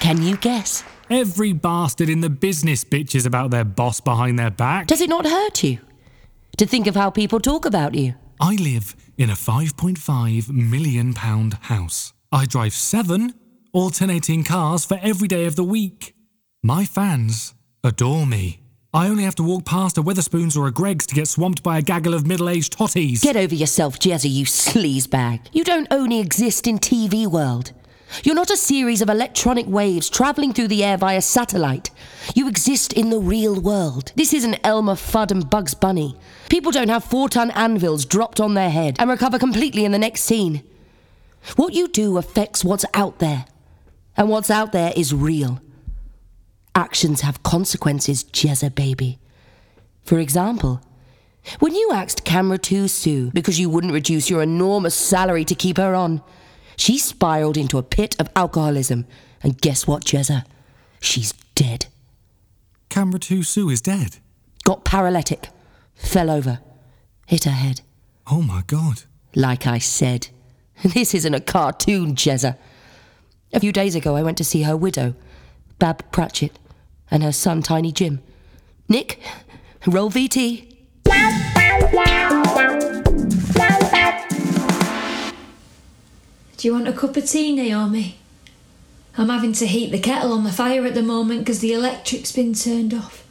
can 0.00 0.22
you 0.22 0.36
guess? 0.36 0.82
Every 1.08 1.52
bastard 1.52 2.08
in 2.08 2.20
the 2.20 2.30
business 2.30 2.82
bitches 2.84 3.26
about 3.26 3.50
their 3.50 3.64
boss 3.64 4.00
behind 4.00 4.38
their 4.38 4.50
back. 4.50 4.86
Does 4.86 5.00
it 5.00 5.08
not 5.08 5.26
hurt 5.26 5.62
you 5.62 5.78
to 6.56 6.66
think 6.66 6.86
of 6.86 6.94
how 6.96 7.10
people 7.10 7.38
talk 7.40 7.64
about 7.64 7.94
you? 7.94 8.14
I 8.40 8.56
live 8.56 8.96
in 9.16 9.30
a 9.30 9.34
5.5 9.34 10.50
million 10.50 11.14
pound 11.14 11.54
house. 11.62 12.12
I 12.32 12.46
drive 12.46 12.72
seven 12.72 13.34
alternating 13.72 14.44
cars 14.44 14.84
for 14.84 14.98
every 15.02 15.28
day 15.28 15.46
of 15.46 15.56
the 15.56 15.64
week. 15.64 16.14
My 16.62 16.84
fans 16.84 17.54
adore 17.82 18.26
me. 18.26 18.60
I 18.94 19.08
only 19.08 19.24
have 19.24 19.34
to 19.36 19.42
walk 19.42 19.64
past 19.64 19.98
a 19.98 20.02
Wetherspoons 20.02 20.56
or 20.56 20.68
a 20.68 20.72
Greggs 20.72 21.04
to 21.08 21.16
get 21.16 21.26
swamped 21.26 21.64
by 21.64 21.78
a 21.78 21.82
gaggle 21.82 22.14
of 22.14 22.28
middle 22.28 22.48
aged 22.48 22.78
totties. 22.78 23.22
Get 23.22 23.36
over 23.36 23.54
yourself, 23.54 23.98
Jezzy, 23.98 24.30
you 24.30 24.46
sleazebag. 24.46 25.48
You 25.52 25.64
don't 25.64 25.88
only 25.90 26.20
exist 26.20 26.68
in 26.68 26.78
TV 26.78 27.26
world. 27.26 27.72
You're 28.22 28.34
not 28.34 28.50
a 28.50 28.56
series 28.56 29.02
of 29.02 29.08
electronic 29.08 29.66
waves 29.66 30.08
travelling 30.08 30.52
through 30.52 30.68
the 30.68 30.84
air 30.84 30.96
via 30.96 31.20
satellite. 31.20 31.90
You 32.34 32.48
exist 32.48 32.92
in 32.92 33.10
the 33.10 33.18
real 33.18 33.60
world. 33.60 34.12
This 34.14 34.32
isn't 34.32 34.60
Elmer 34.62 34.94
Fudd 34.94 35.30
and 35.30 35.48
Bugs 35.48 35.74
Bunny. 35.74 36.16
People 36.48 36.70
don't 36.70 36.88
have 36.88 37.04
four 37.04 37.28
ton 37.28 37.50
anvils 37.50 38.04
dropped 38.04 38.40
on 38.40 38.54
their 38.54 38.70
head 38.70 38.96
and 38.98 39.10
recover 39.10 39.38
completely 39.38 39.84
in 39.84 39.92
the 39.92 39.98
next 39.98 40.22
scene. 40.22 40.62
What 41.56 41.74
you 41.74 41.88
do 41.88 42.16
affects 42.16 42.64
what's 42.64 42.84
out 42.94 43.18
there. 43.18 43.46
And 44.16 44.28
what's 44.28 44.50
out 44.50 44.72
there 44.72 44.92
is 44.96 45.12
real. 45.12 45.60
Actions 46.74 47.22
have 47.22 47.42
consequences, 47.42 48.24
Jezza 48.24 48.72
baby. 48.74 49.18
For 50.02 50.18
example, 50.18 50.80
when 51.58 51.74
you 51.74 51.90
axed 51.92 52.24
Camera 52.24 52.58
2 52.58 52.88
Sue 52.88 53.30
because 53.32 53.58
you 53.58 53.68
wouldn't 53.68 53.92
reduce 53.92 54.30
your 54.30 54.42
enormous 54.42 54.94
salary 54.94 55.44
to 55.44 55.54
keep 55.54 55.76
her 55.76 55.94
on, 55.94 56.22
she 56.76 56.98
spiraled 56.98 57.56
into 57.56 57.78
a 57.78 57.82
pit 57.82 58.16
of 58.18 58.28
alcoholism. 58.34 59.06
And 59.42 59.60
guess 59.60 59.86
what, 59.86 60.04
Jezza? 60.04 60.44
She's 61.00 61.32
dead. 61.54 61.86
Camera 62.88 63.18
2 63.18 63.42
Sue 63.42 63.70
is 63.70 63.80
dead. 63.80 64.16
Got 64.64 64.84
paralytic. 64.84 65.48
Fell 65.94 66.30
over. 66.30 66.60
Hit 67.26 67.44
her 67.44 67.50
head. 67.50 67.80
Oh 68.26 68.42
my 68.42 68.62
god. 68.66 69.02
Like 69.34 69.66
I 69.66 69.78
said, 69.78 70.28
this 70.82 71.14
isn't 71.14 71.34
a 71.34 71.40
cartoon, 71.40 72.14
Jezza. 72.14 72.56
A 73.52 73.60
few 73.60 73.72
days 73.72 73.94
ago, 73.94 74.16
I 74.16 74.22
went 74.22 74.38
to 74.38 74.44
see 74.44 74.62
her 74.62 74.76
widow, 74.76 75.14
Bab 75.78 76.10
Pratchett, 76.10 76.58
and 77.10 77.22
her 77.22 77.32
son, 77.32 77.62
Tiny 77.62 77.92
Jim. 77.92 78.20
Nick, 78.88 79.20
roll 79.86 80.10
VT. 80.10 80.70
Do 86.64 86.68
you 86.68 86.74
want 86.76 86.88
a 86.88 86.94
cup 86.94 87.14
of 87.18 87.28
tea, 87.28 87.54
Naomi? 87.54 88.16
I'm 89.18 89.28
having 89.28 89.52
to 89.52 89.66
heat 89.66 89.90
the 89.92 89.98
kettle 89.98 90.32
on 90.32 90.44
the 90.44 90.50
fire 90.50 90.86
at 90.86 90.94
the 90.94 91.02
moment 91.02 91.40
because 91.40 91.58
the 91.58 91.74
electric's 91.74 92.32
been 92.32 92.54
turned 92.54 92.94
off. 92.94 93.22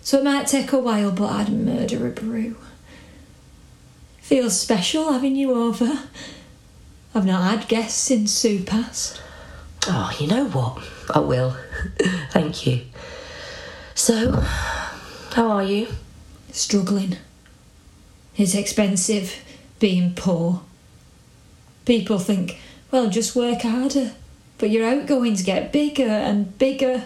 So 0.00 0.16
it 0.16 0.24
might 0.24 0.46
take 0.46 0.72
a 0.72 0.78
while, 0.78 1.12
but 1.12 1.30
I'd 1.30 1.50
murder 1.50 2.06
a 2.06 2.10
brew. 2.10 2.56
Feels 4.22 4.58
special 4.58 5.12
having 5.12 5.36
you 5.36 5.52
over. 5.52 6.04
I've 7.14 7.26
not 7.26 7.58
had 7.58 7.68
guests 7.68 8.00
since 8.00 8.32
Sue 8.32 8.64
passed. 8.64 9.20
Oh, 9.86 10.10
you 10.18 10.26
know 10.26 10.46
what? 10.46 10.82
I 11.14 11.18
will. 11.18 11.58
Thank 12.30 12.66
you. 12.66 12.86
So, 13.94 14.32
how 15.34 15.50
are 15.50 15.62
you? 15.62 15.88
Struggling. 16.52 17.18
It's 18.38 18.54
expensive 18.54 19.44
being 19.78 20.14
poor. 20.14 20.62
People 21.84 22.18
think, 22.18 22.58
well, 22.90 23.08
just 23.08 23.36
work 23.36 23.62
harder. 23.62 24.12
But 24.58 24.70
your 24.70 24.86
outgoings 24.86 25.42
get 25.42 25.72
bigger 25.72 26.02
and 26.04 26.56
bigger. 26.58 27.04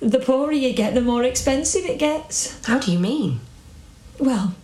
The 0.00 0.18
poorer 0.18 0.52
you 0.52 0.72
get, 0.72 0.94
the 0.94 1.00
more 1.00 1.24
expensive 1.24 1.84
it 1.84 1.98
gets. 1.98 2.64
How 2.66 2.78
do 2.78 2.90
you 2.92 2.98
mean? 2.98 3.40
Well, 4.18 4.54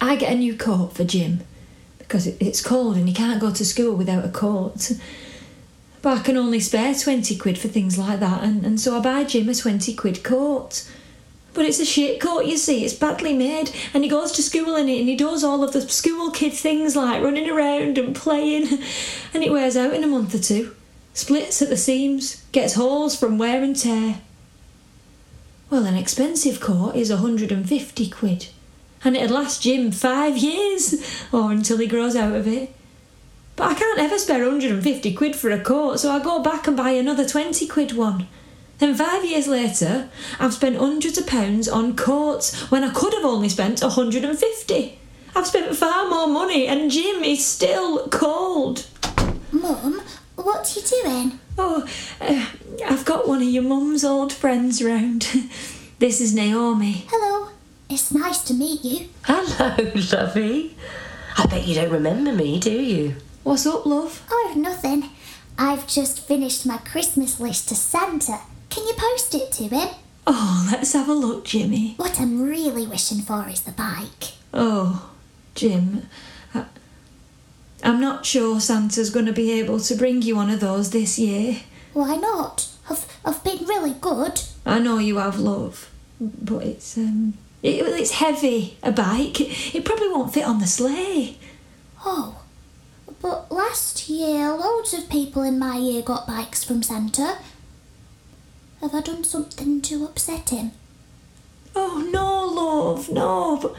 I 0.00 0.16
get 0.16 0.32
a 0.32 0.36
new 0.36 0.56
coat 0.56 0.94
for 0.94 1.04
Jim 1.04 1.40
because 1.98 2.26
it's 2.26 2.62
cold 2.62 2.96
and 2.96 3.08
he 3.08 3.14
can't 3.14 3.40
go 3.40 3.52
to 3.52 3.64
school 3.64 3.94
without 3.94 4.24
a 4.24 4.30
coat. 4.30 4.92
But 6.00 6.18
I 6.18 6.22
can 6.22 6.36
only 6.36 6.60
spare 6.60 6.94
20 6.94 7.36
quid 7.36 7.58
for 7.58 7.68
things 7.68 7.98
like 7.98 8.20
that, 8.20 8.42
and, 8.44 8.64
and 8.64 8.80
so 8.80 8.96
I 8.96 9.00
buy 9.00 9.24
Jim 9.24 9.48
a 9.48 9.54
20 9.54 9.94
quid 9.94 10.22
coat. 10.22 10.88
But 11.54 11.66
it's 11.66 11.80
a 11.80 11.84
shit 11.84 12.20
coat, 12.20 12.44
you 12.44 12.56
see, 12.56 12.84
it's 12.84 12.94
badly 12.94 13.32
made, 13.32 13.70
and 13.92 14.04
he 14.04 14.10
goes 14.10 14.32
to 14.32 14.42
school 14.42 14.76
in 14.76 14.88
it 14.88 15.00
and 15.00 15.08
he 15.08 15.16
does 15.16 15.42
all 15.42 15.64
of 15.64 15.72
the 15.72 15.80
school 15.82 16.30
kid 16.30 16.52
things 16.52 16.94
like 16.94 17.22
running 17.22 17.50
around 17.50 17.98
and 17.98 18.14
playing, 18.14 18.66
and 19.34 19.42
it 19.42 19.50
wears 19.50 19.76
out 19.76 19.94
in 19.94 20.04
a 20.04 20.08
month 20.08 20.34
or 20.34 20.38
two. 20.38 20.74
Splits 21.14 21.60
at 21.62 21.68
the 21.68 21.76
seams, 21.76 22.44
gets 22.52 22.74
holes 22.74 23.18
from 23.18 23.38
wear 23.38 23.62
and 23.62 23.74
tear. 23.74 24.20
Well, 25.70 25.84
an 25.84 25.96
expensive 25.96 26.60
coat 26.60 26.94
is 26.94 27.10
150 27.10 28.08
quid, 28.10 28.48
and 29.02 29.16
it'd 29.16 29.30
last 29.30 29.62
Jim 29.62 29.90
five 29.90 30.38
years, 30.38 31.24
or 31.32 31.50
until 31.50 31.78
he 31.78 31.86
grows 31.86 32.14
out 32.14 32.34
of 32.34 32.46
it. 32.46 32.72
But 33.56 33.72
I 33.72 33.74
can't 33.74 33.98
ever 33.98 34.18
spare 34.18 34.44
150 34.44 35.14
quid 35.14 35.34
for 35.34 35.50
a 35.50 35.60
coat, 35.60 35.98
so 35.98 36.12
I 36.12 36.22
go 36.22 36.40
back 36.40 36.68
and 36.68 36.76
buy 36.76 36.90
another 36.90 37.28
20 37.28 37.66
quid 37.66 37.92
one. 37.92 38.28
Then 38.78 38.94
five 38.94 39.24
years 39.24 39.48
later, 39.48 40.08
I've 40.38 40.54
spent 40.54 40.76
hundreds 40.76 41.18
of 41.18 41.26
pounds 41.26 41.68
on 41.68 41.96
coats 41.96 42.70
when 42.70 42.84
I 42.84 42.92
could 42.92 43.12
have 43.14 43.24
only 43.24 43.48
spent 43.48 43.82
150. 43.82 44.98
I've 45.34 45.46
spent 45.46 45.76
far 45.76 46.08
more 46.08 46.28
money, 46.28 46.66
and 46.66 46.90
Jim 46.90 47.22
is 47.24 47.44
still 47.44 48.08
cold. 48.08 48.86
Mum, 49.50 50.00
what 50.36 50.76
are 50.76 50.80
you 50.80 50.86
doing? 51.02 51.40
Oh, 51.58 51.88
uh, 52.20 52.46
I've 52.86 53.04
got 53.04 53.26
one 53.26 53.42
of 53.42 53.48
your 53.48 53.64
mum's 53.64 54.04
old 54.04 54.32
friends 54.32 54.82
round. 54.82 55.22
this 55.98 56.20
is 56.20 56.32
Naomi. 56.34 57.06
Hello. 57.08 57.50
It's 57.90 58.12
nice 58.12 58.44
to 58.44 58.54
meet 58.54 58.84
you. 58.84 59.08
Hello, 59.24 59.74
lovey. 60.12 60.76
I 61.36 61.46
bet 61.46 61.66
you 61.66 61.74
don't 61.74 61.90
remember 61.90 62.32
me, 62.32 62.60
do 62.60 62.70
you? 62.70 63.16
What's 63.42 63.66
up, 63.66 63.86
love? 63.86 64.22
Oh, 64.30 64.54
nothing. 64.56 65.10
I've 65.56 65.88
just 65.88 66.20
finished 66.20 66.64
my 66.66 66.76
Christmas 66.78 67.40
list 67.40 67.68
to 67.70 67.74
Santa. 67.74 68.40
Can 68.78 68.86
you 68.86 68.94
post 68.94 69.34
it 69.34 69.50
to 69.54 69.64
him? 69.64 69.88
Oh, 70.24 70.68
let's 70.70 70.92
have 70.92 71.08
a 71.08 71.12
look, 71.12 71.44
Jimmy. 71.44 71.94
What 71.96 72.20
I'm 72.20 72.40
really 72.40 72.86
wishing 72.86 73.22
for 73.22 73.48
is 73.48 73.62
the 73.62 73.72
bike. 73.72 74.34
Oh, 74.54 75.10
Jim, 75.56 76.08
I, 76.54 76.66
I'm 77.82 78.00
not 78.00 78.24
sure 78.24 78.60
Santa's 78.60 79.10
going 79.10 79.26
to 79.26 79.32
be 79.32 79.50
able 79.50 79.80
to 79.80 79.96
bring 79.96 80.22
you 80.22 80.36
one 80.36 80.48
of 80.48 80.60
those 80.60 80.90
this 80.90 81.18
year. 81.18 81.62
Why 81.92 82.14
not? 82.14 82.68
I've, 82.88 83.04
I've 83.24 83.42
been 83.42 83.66
really 83.66 83.94
good. 83.94 84.42
I 84.64 84.78
know 84.78 84.98
you 84.98 85.16
have 85.16 85.40
love, 85.40 85.90
but 86.20 86.62
it's 86.62 86.96
um, 86.96 87.34
it, 87.64 87.84
it's 87.84 88.12
heavy. 88.12 88.78
A 88.84 88.92
bike. 88.92 89.74
It 89.74 89.84
probably 89.84 90.08
won't 90.08 90.32
fit 90.32 90.44
on 90.44 90.60
the 90.60 90.68
sleigh. 90.68 91.36
Oh, 92.04 92.42
but 93.20 93.50
last 93.50 94.08
year 94.08 94.52
loads 94.52 94.94
of 94.94 95.10
people 95.10 95.42
in 95.42 95.58
my 95.58 95.78
year 95.78 96.00
got 96.00 96.28
bikes 96.28 96.62
from 96.62 96.84
Santa. 96.84 97.38
Have 98.80 98.94
I 98.94 99.00
done 99.00 99.24
something 99.24 99.80
to 99.82 100.04
upset 100.04 100.50
him? 100.50 100.70
Oh 101.74 102.08
no, 102.12 102.46
love, 102.46 103.10
no. 103.10 103.58
But, 103.60 103.74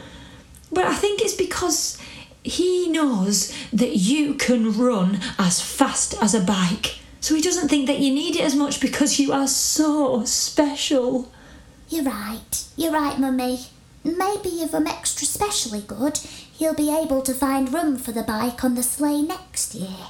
but 0.70 0.84
I 0.84 0.94
think 0.94 1.22
it's 1.22 1.34
because 1.34 1.96
he 2.42 2.88
knows 2.88 3.56
that 3.72 3.96
you 3.96 4.34
can 4.34 4.76
run 4.76 5.20
as 5.38 5.62
fast 5.62 6.14
as 6.22 6.34
a 6.34 6.40
bike. 6.40 6.98
So 7.20 7.34
he 7.34 7.40
doesn't 7.40 7.68
think 7.68 7.86
that 7.86 7.98
you 7.98 8.12
need 8.12 8.36
it 8.36 8.42
as 8.42 8.54
much 8.54 8.80
because 8.80 9.18
you 9.18 9.32
are 9.32 9.46
so 9.46 10.24
special. 10.24 11.30
You're 11.88 12.04
right. 12.04 12.64
You're 12.76 12.92
right, 12.92 13.18
Mummy. 13.18 13.60
Maybe 14.04 14.62
if 14.62 14.74
I'm 14.74 14.86
extra 14.86 15.26
specially 15.26 15.82
good, 15.82 16.18
he'll 16.18 16.74
be 16.74 16.94
able 16.94 17.22
to 17.22 17.34
find 17.34 17.72
room 17.72 17.96
for 17.96 18.12
the 18.12 18.22
bike 18.22 18.64
on 18.64 18.74
the 18.74 18.82
sleigh 18.82 19.22
next 19.22 19.74
year. 19.74 20.08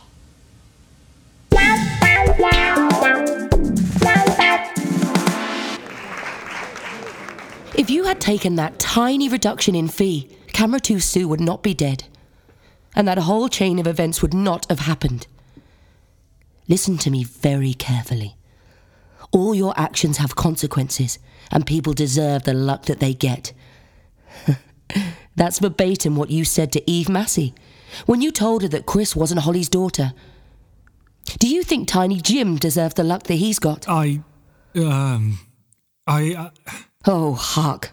If 7.74 7.88
you 7.88 8.04
had 8.04 8.20
taken 8.20 8.56
that 8.56 8.78
tiny 8.78 9.28
reduction 9.28 9.74
in 9.74 9.88
fee, 9.88 10.28
Camera 10.52 10.80
2 10.80 11.00
Sue 11.00 11.28
would 11.28 11.40
not 11.40 11.62
be 11.62 11.74
dead. 11.74 12.04
And 12.96 13.06
that 13.06 13.18
whole 13.18 13.48
chain 13.48 13.78
of 13.78 13.86
events 13.86 14.20
would 14.20 14.34
not 14.34 14.66
have 14.68 14.80
happened. 14.80 15.26
Listen 16.68 16.98
to 16.98 17.10
me 17.10 17.24
very 17.24 17.72
carefully. 17.72 18.36
All 19.32 19.54
your 19.54 19.72
actions 19.76 20.16
have 20.16 20.34
consequences, 20.34 21.18
and 21.52 21.64
people 21.64 21.92
deserve 21.92 22.42
the 22.42 22.54
luck 22.54 22.86
that 22.86 22.98
they 22.98 23.14
get. 23.14 23.52
That's 25.36 25.60
verbatim 25.60 26.16
what 26.16 26.30
you 26.30 26.44
said 26.44 26.72
to 26.72 26.90
Eve 26.90 27.08
Massey 27.08 27.54
when 28.06 28.20
you 28.20 28.32
told 28.32 28.62
her 28.62 28.68
that 28.68 28.86
Chris 28.86 29.14
wasn't 29.14 29.42
Holly's 29.42 29.68
daughter. 29.68 30.12
Do 31.38 31.48
you 31.48 31.62
think 31.62 31.86
Tiny 31.86 32.20
Jim 32.20 32.56
deserved 32.56 32.96
the 32.96 33.04
luck 33.04 33.24
that 33.24 33.34
he's 33.34 33.58
got? 33.60 33.88
I. 33.88 34.22
Um. 34.74 35.38
I. 36.06 36.34
Uh, 36.34 36.50
Oh, 37.06 37.32
hark. 37.32 37.92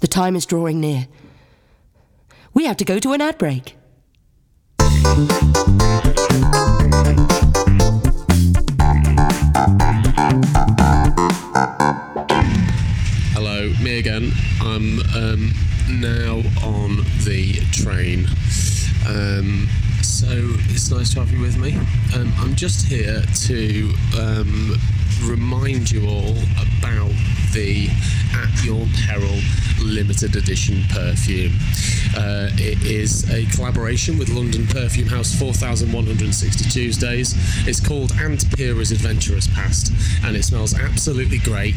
The 0.00 0.06
time 0.06 0.36
is 0.36 0.44
drawing 0.44 0.80
near. 0.80 1.08
We 2.52 2.66
have 2.66 2.76
to 2.76 2.84
go 2.84 2.98
to 2.98 3.12
an 3.12 3.22
ad 3.22 3.38
break. 3.38 3.74
Hello, 13.32 13.72
me 13.82 13.98
again. 13.98 14.32
I'm 14.60 15.00
um, 15.16 15.52
now 15.88 16.42
on 16.62 16.98
the 17.24 17.62
train. 17.72 18.26
Um, 19.08 19.66
so 20.18 20.26
it's 20.70 20.90
nice 20.90 21.14
to 21.14 21.20
have 21.20 21.30
you 21.30 21.40
with 21.40 21.56
me. 21.58 21.76
Um, 22.16 22.32
I'm 22.38 22.56
just 22.56 22.88
here 22.88 23.22
to 23.46 23.94
um, 24.18 24.76
remind 25.22 25.92
you 25.92 26.08
all 26.08 26.34
about 26.74 27.12
the 27.52 27.88
At 28.34 28.64
Your 28.64 28.84
Peril 29.06 29.38
limited 29.80 30.34
edition 30.34 30.82
perfume. 30.90 31.52
Uh, 32.16 32.50
it 32.54 32.82
is 32.82 33.30
a 33.30 33.46
collaboration 33.54 34.18
with 34.18 34.28
London 34.28 34.66
Perfume 34.66 35.06
House 35.06 35.32
4160 35.38 36.68
Tuesdays. 36.68 37.34
It's 37.68 37.78
called 37.78 38.10
Antipira's 38.14 38.90
Adventurous 38.90 39.46
Past 39.46 39.92
and 40.24 40.36
it 40.36 40.44
smells 40.44 40.74
absolutely 40.74 41.38
great. 41.38 41.76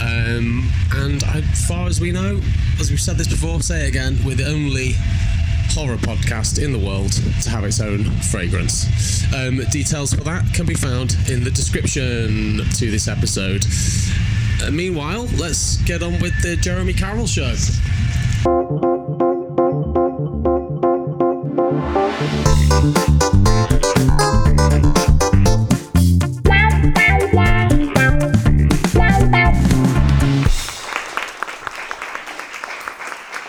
Um, 0.00 0.72
and 0.94 1.22
as 1.22 1.66
far 1.68 1.86
as 1.86 2.00
we 2.00 2.12
know, 2.12 2.40
as 2.80 2.88
we've 2.88 3.00
said 3.00 3.18
this 3.18 3.28
before, 3.28 3.60
say 3.60 3.84
it 3.84 3.88
again, 3.88 4.16
we're 4.24 4.36
the 4.36 4.48
only 4.48 4.94
horror 5.74 5.96
podcast 5.96 6.62
in 6.62 6.70
the 6.70 6.78
world 6.78 7.10
to 7.42 7.50
have 7.50 7.64
its 7.64 7.80
own 7.80 8.04
fragrance. 8.30 8.86
Um, 9.34 9.56
details 9.70 10.14
for 10.14 10.22
that 10.22 10.44
can 10.54 10.66
be 10.66 10.74
found 10.74 11.16
in 11.28 11.42
the 11.42 11.50
description 11.50 12.62
to 12.76 12.90
this 12.92 13.08
episode. 13.08 13.66
Uh, 14.62 14.70
meanwhile, 14.70 15.26
let's 15.36 15.78
get 15.78 16.00
on 16.04 16.20
with 16.20 16.40
the 16.42 16.56
Jeremy 16.56 16.92
Carroll 16.92 17.26
show. 17.26 17.52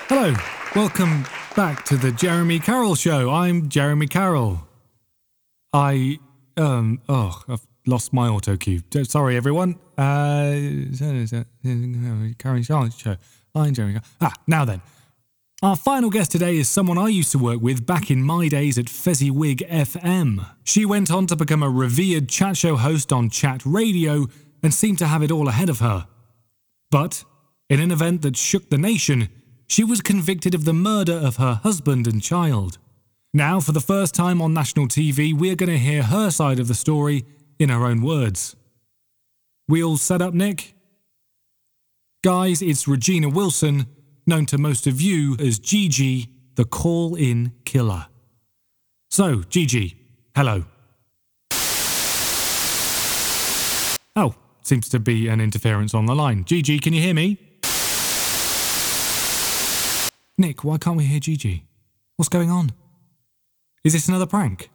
hello, 0.10 0.34
welcome 0.76 1.24
back 1.56 1.86
to 1.86 1.96
the 1.96 2.12
Jeremy 2.12 2.60
Carroll 2.60 2.96
Show. 2.96 3.30
I'm 3.30 3.70
Jeremy 3.70 4.08
Carroll. 4.08 4.68
I 5.74 6.20
um 6.58 7.02
oh 7.08 7.42
I've 7.48 7.66
lost 7.88 8.14
my 8.14 8.28
auto 8.28 8.58
cue. 8.58 8.82
Sorry 9.04 9.38
everyone. 9.38 9.76
Uh, 9.98 10.52
Carroll 12.38 12.62
Charlotte 12.64 12.94
Show. 12.94 13.16
I'm 13.54 13.74
Jeremy. 13.74 13.94
Carroll. 13.94 14.08
Ah, 14.22 14.34
now 14.48 14.66
then, 14.66 14.82
Our 15.62 15.76
final 15.76 16.10
guest 16.10 16.32
today 16.32 16.58
is 16.58 16.68
someone 16.68 16.98
I 16.98 17.08
used 17.08 17.32
to 17.32 17.38
work 17.38 17.62
with 17.62 17.86
back 17.86 18.12
in 18.12 18.22
my 18.24 18.48
days 18.48 18.78
at 18.78 18.90
Fezziwig 18.90 19.60
FM. 19.70 20.46
She 20.64 20.86
went 20.86 21.12
on 21.12 21.28
to 21.28 21.36
become 21.36 21.64
a 21.64 21.70
revered 21.70 22.28
chat 22.28 22.58
show 22.58 22.76
host 22.76 23.14
on 23.14 23.30
Chat 23.30 23.62
Radio 23.66 24.28
and 24.62 24.74
seemed 24.74 24.98
to 25.00 25.08
have 25.08 25.24
it 25.24 25.32
all 25.32 25.48
ahead 25.48 25.70
of 25.70 25.80
her. 25.80 26.08
But, 26.92 27.24
in 27.70 27.80
an 27.80 27.92
event 27.92 28.24
that 28.24 28.36
shook 28.36 28.70
the 28.70 28.78
nation, 28.78 29.30
she 29.68 29.84
was 29.84 30.02
convicted 30.02 30.54
of 30.54 30.66
the 30.66 30.74
murder 30.74 31.14
of 31.14 31.38
her 31.38 31.56
husband 31.64 32.08
and 32.08 32.22
child. 32.22 32.78
Now, 33.34 33.60
for 33.60 33.72
the 33.72 33.82
first 33.82 34.16
time 34.16 34.42
on 34.42 34.54
national 34.54 34.88
TV, 34.88 35.34
we're 35.34 35.56
going 35.56 35.70
to 35.70 35.78
hear 35.78 36.04
her 36.04 36.30
side 36.30 36.60
of 36.60 36.68
the 36.68 36.74
story 36.74 37.26
in 37.60 37.70
her 37.70 37.86
own 37.86 38.02
words. 38.02 38.56
We 39.68 39.84
all 39.84 39.98
set 39.98 40.22
up, 40.22 40.34
Nick? 40.34 40.74
Guys, 42.24 42.62
it's 42.62 42.88
Regina 42.88 43.30
Wilson, 43.30 43.88
known 44.26 44.46
to 44.48 44.58
most 44.58 44.88
of 44.88 45.02
you 45.02 45.36
as 45.40 45.60
Gigi, 45.60 46.30
the 46.56 46.66
call 46.66 47.16
in 47.16 47.52
killer. 47.66 48.08
So, 49.10 49.44
Gigi, 49.44 49.98
hello. 50.36 50.66
Oh, 54.16 54.36
seems 54.62 54.88
to 54.90 55.00
be 55.00 55.28
an 55.28 55.42
interference 55.42 55.94
on 55.94 56.06
the 56.06 56.16
line. 56.16 56.46
Gigi, 56.46 56.80
can 56.80 56.94
you 56.94 57.02
hear 57.02 57.14
me? 57.14 57.45
Nick, 60.38 60.66
why 60.66 60.78
can't 60.78 60.98
we 60.98 61.06
hear 61.06 61.22
Gigi? 61.22 61.66
What's 62.18 62.28
going 62.28 62.50
on? 62.50 62.72
Is 63.86 63.94
this 63.94 64.10
another 64.10 64.26
prank? 64.26 64.70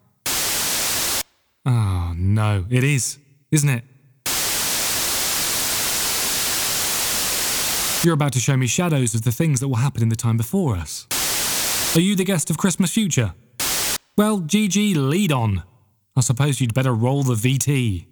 Oh, 1.66 2.14
no, 2.16 2.64
it 2.70 2.82
is, 2.82 3.18
isn't 3.50 3.68
it? 3.68 3.84
You're 8.02 8.14
about 8.14 8.32
to 8.32 8.40
show 8.40 8.56
me 8.56 8.66
shadows 8.66 9.14
of 9.14 9.24
the 9.24 9.32
things 9.32 9.60
that 9.60 9.68
will 9.68 9.76
happen 9.76 10.02
in 10.02 10.08
the 10.08 10.16
time 10.16 10.38
before 10.38 10.76
us. 10.76 11.06
Are 11.94 12.00
you 12.00 12.16
the 12.16 12.24
guest 12.24 12.48
of 12.48 12.56
Christmas 12.56 12.92
Future? 12.94 13.34
Well, 14.16 14.40
Gigi, 14.40 14.94
lead 14.94 15.30
on. 15.30 15.62
I 16.16 16.22
suppose 16.22 16.62
you'd 16.62 16.72
better 16.72 16.94
roll 16.94 17.22
the 17.22 17.34
VT. 17.34 18.06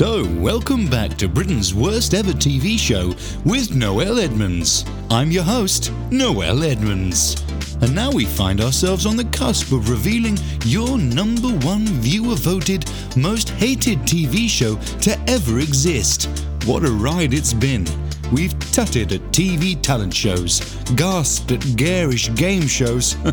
So, 0.00 0.24
welcome 0.36 0.86
back 0.88 1.18
to 1.18 1.28
Britain's 1.28 1.74
worst 1.74 2.14
ever 2.14 2.32
TV 2.32 2.78
show 2.78 3.08
with 3.44 3.74
Noel 3.74 4.18
Edmonds. 4.18 4.86
I'm 5.10 5.30
your 5.30 5.42
host, 5.42 5.92
Noel 6.10 6.64
Edmonds. 6.64 7.44
And 7.82 7.94
now 7.94 8.10
we 8.10 8.24
find 8.24 8.62
ourselves 8.62 9.04
on 9.04 9.18
the 9.18 9.26
cusp 9.26 9.72
of 9.72 9.90
revealing 9.90 10.38
your 10.64 10.96
number 10.96 11.50
one 11.66 11.84
viewer 11.84 12.34
voted 12.34 12.90
most 13.14 13.50
hated 13.50 13.98
TV 13.98 14.48
show 14.48 14.76
to 15.02 15.20
ever 15.28 15.58
exist. 15.58 16.30
What 16.64 16.82
a 16.82 16.90
ride 16.90 17.34
it's 17.34 17.52
been! 17.52 17.86
We've 18.32 18.56
tutted 18.70 19.12
at 19.12 19.20
TV 19.32 19.80
talent 19.82 20.14
shows, 20.14 20.60
gasped 20.94 21.50
at 21.50 21.76
garish 21.76 22.32
game 22.36 22.66
shows, 22.66 23.14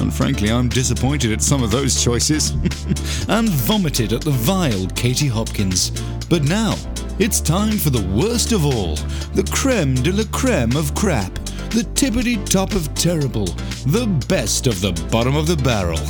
and 0.00 0.12
frankly, 0.12 0.50
I'm 0.50 0.70
disappointed 0.70 1.32
at 1.32 1.42
some 1.42 1.62
of 1.62 1.70
those 1.70 2.02
choices, 2.02 2.50
and 3.28 3.50
vomited 3.50 4.14
at 4.14 4.22
the 4.22 4.30
vile 4.30 4.86
Katie 4.88 5.26
Hopkins. 5.26 5.90
But 6.30 6.44
now, 6.44 6.74
it's 7.18 7.42
time 7.42 7.76
for 7.76 7.90
the 7.90 8.06
worst 8.14 8.52
of 8.52 8.64
all 8.64 8.96
the 9.34 9.46
creme 9.52 9.94
de 9.94 10.10
la 10.10 10.24
creme 10.32 10.74
of 10.74 10.94
crap, 10.94 11.34
the 11.70 11.86
tippity 11.92 12.42
top 12.48 12.72
of 12.72 12.94
terrible, 12.94 13.44
the 13.86 14.06
best 14.26 14.66
of 14.66 14.80
the 14.80 14.92
bottom 15.10 15.36
of 15.36 15.48
the 15.48 15.56
barrel. 15.56 16.00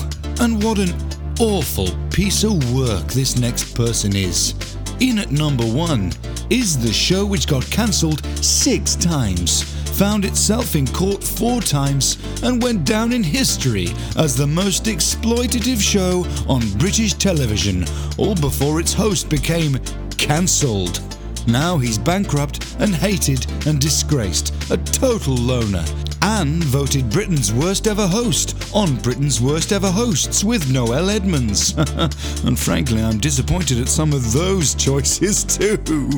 And 0.41 0.63
what 0.63 0.79
an 0.79 0.95
awful 1.41 1.89
piece 2.11 2.45
of 2.45 2.73
work 2.73 3.09
this 3.09 3.37
next 3.37 3.75
person 3.75 4.15
is. 4.15 4.55
In 5.01 5.19
at 5.19 5.33
number 5.33 5.65
one 5.65 6.13
is 6.51 6.77
the 6.77 6.93
show 6.93 7.25
which 7.25 7.47
got 7.47 7.65
cancelled 7.71 8.25
six 8.45 8.97
times, 8.97 9.63
found 9.97 10.25
itself 10.25 10.75
in 10.75 10.87
court 10.89 11.23
four 11.23 11.61
times, 11.61 12.19
and 12.43 12.63
went 12.63 12.85
down 12.85 13.13
in 13.13 13.23
history 13.23 13.89
as 14.17 14.37
the 14.37 14.47
most 14.47 14.85
exploitative 14.85 15.81
show 15.81 16.27
on 16.49 16.61
British 16.79 17.15
television, 17.15 17.85
all 18.19 18.35
before 18.35 18.81
its 18.81 18.93
host 18.93 19.29
became 19.29 19.79
cancelled. 20.19 21.01
Now 21.47 21.79
he's 21.79 21.99
bankrupt 21.99 22.77
and 22.81 22.95
hated 22.95 23.47
and 23.67 23.81
disgraced, 23.81 24.53
a 24.71 24.77
total 24.77 25.35
loner, 25.35 25.85
and 26.23 26.63
voted 26.65 27.11
Britain's 27.11 27.53
worst 27.53 27.87
ever 27.87 28.07
host 28.07 28.57
on 28.75 28.97
Britain's 28.97 29.41
worst 29.41 29.73
ever 29.73 29.91
hosts 29.91 30.45
with 30.45 30.71
Noel 30.71 31.11
Edmonds. 31.11 31.75
and 32.45 32.59
frankly, 32.59 33.03
I'm 33.03 33.19
disappointed 33.19 33.79
at 33.79 33.89
some 33.89 34.13
of 34.13 34.33
those 34.33 34.75
choices 34.75 35.45
too. 35.59 36.11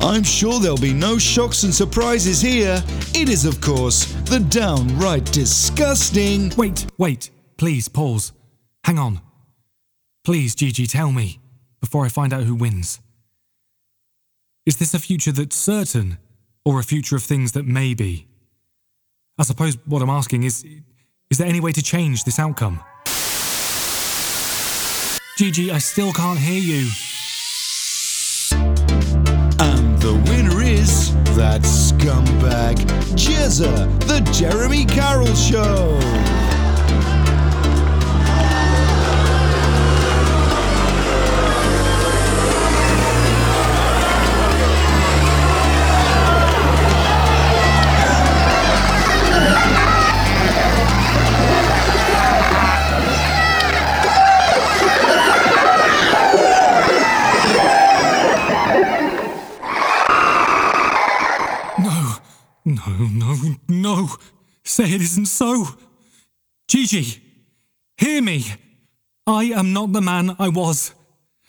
I'm 0.00 0.22
sure 0.22 0.60
there'll 0.60 0.76
be 0.76 0.92
no 0.92 1.18
shocks 1.18 1.62
and 1.62 1.74
surprises 1.74 2.40
here. 2.40 2.82
It 3.14 3.28
is, 3.28 3.44
of 3.44 3.60
course, 3.60 4.06
the 4.24 4.40
downright 4.40 5.24
disgusting. 5.32 6.52
Wait, 6.56 6.86
wait, 6.98 7.30
please 7.56 7.88
pause. 7.88 8.32
Hang 8.84 8.98
on. 8.98 9.20
Please, 10.24 10.54
Gigi, 10.54 10.86
tell 10.86 11.12
me 11.12 11.40
before 11.80 12.04
I 12.04 12.08
find 12.08 12.32
out 12.32 12.44
who 12.44 12.54
wins. 12.54 13.00
Is 14.66 14.76
this 14.76 14.94
a 14.94 14.98
future 14.98 15.32
that's 15.32 15.56
certain, 15.56 16.18
or 16.64 16.78
a 16.78 16.84
future 16.84 17.16
of 17.16 17.22
things 17.22 17.52
that 17.52 17.66
may 17.66 17.94
be? 17.94 18.26
I 19.40 19.42
suppose 19.42 19.78
what 19.86 20.02
I'm 20.02 20.10
asking 20.10 20.42
is 20.42 20.66
is 21.30 21.38
there 21.38 21.46
any 21.48 21.60
way 21.60 21.72
to 21.72 21.82
change 21.82 22.24
this 22.24 22.38
outcome? 22.38 22.78
Gigi, 25.38 25.70
I 25.70 25.78
still 25.78 26.12
can't 26.12 26.38
hear 26.38 26.60
you. 26.60 26.90
And 28.52 29.98
the 29.98 30.12
winner 30.28 30.62
is 30.62 31.14
that 31.36 31.62
scumbag, 31.62 32.76
Jezza, 33.16 33.88
the 34.00 34.20
Jeremy 34.30 34.84
Carroll 34.84 35.34
Show. 35.34 36.39
No, 62.64 62.82
no, 62.98 63.36
no. 63.68 64.08
Say 64.64 64.84
it 64.84 65.00
isn't 65.00 65.26
so. 65.26 65.66
Gigi, 66.68 67.22
hear 67.96 68.22
me. 68.22 68.44
I 69.26 69.44
am 69.44 69.72
not 69.72 69.92
the 69.92 70.00
man 70.00 70.36
I 70.38 70.48
was. 70.48 70.94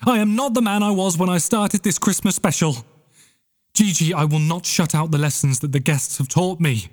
I 0.06 0.20
am 0.20 0.36
not 0.36 0.54
the 0.54 0.62
man 0.62 0.84
I 0.84 0.92
was 0.92 1.18
when 1.18 1.30
I 1.30 1.38
started 1.38 1.84
this 1.84 2.00
Christmas 2.00 2.36
special. 2.36 2.78
Gigi, 3.74 4.14
I 4.14 4.26
will 4.26 4.40
not 4.40 4.66
shut 4.66 4.96
out 4.96 5.12
the 5.12 5.18
lessons 5.18 5.60
that 5.60 5.72
the 5.72 5.80
guests 5.80 6.18
have 6.18 6.28
taught 6.28 6.60
me. 6.60 6.88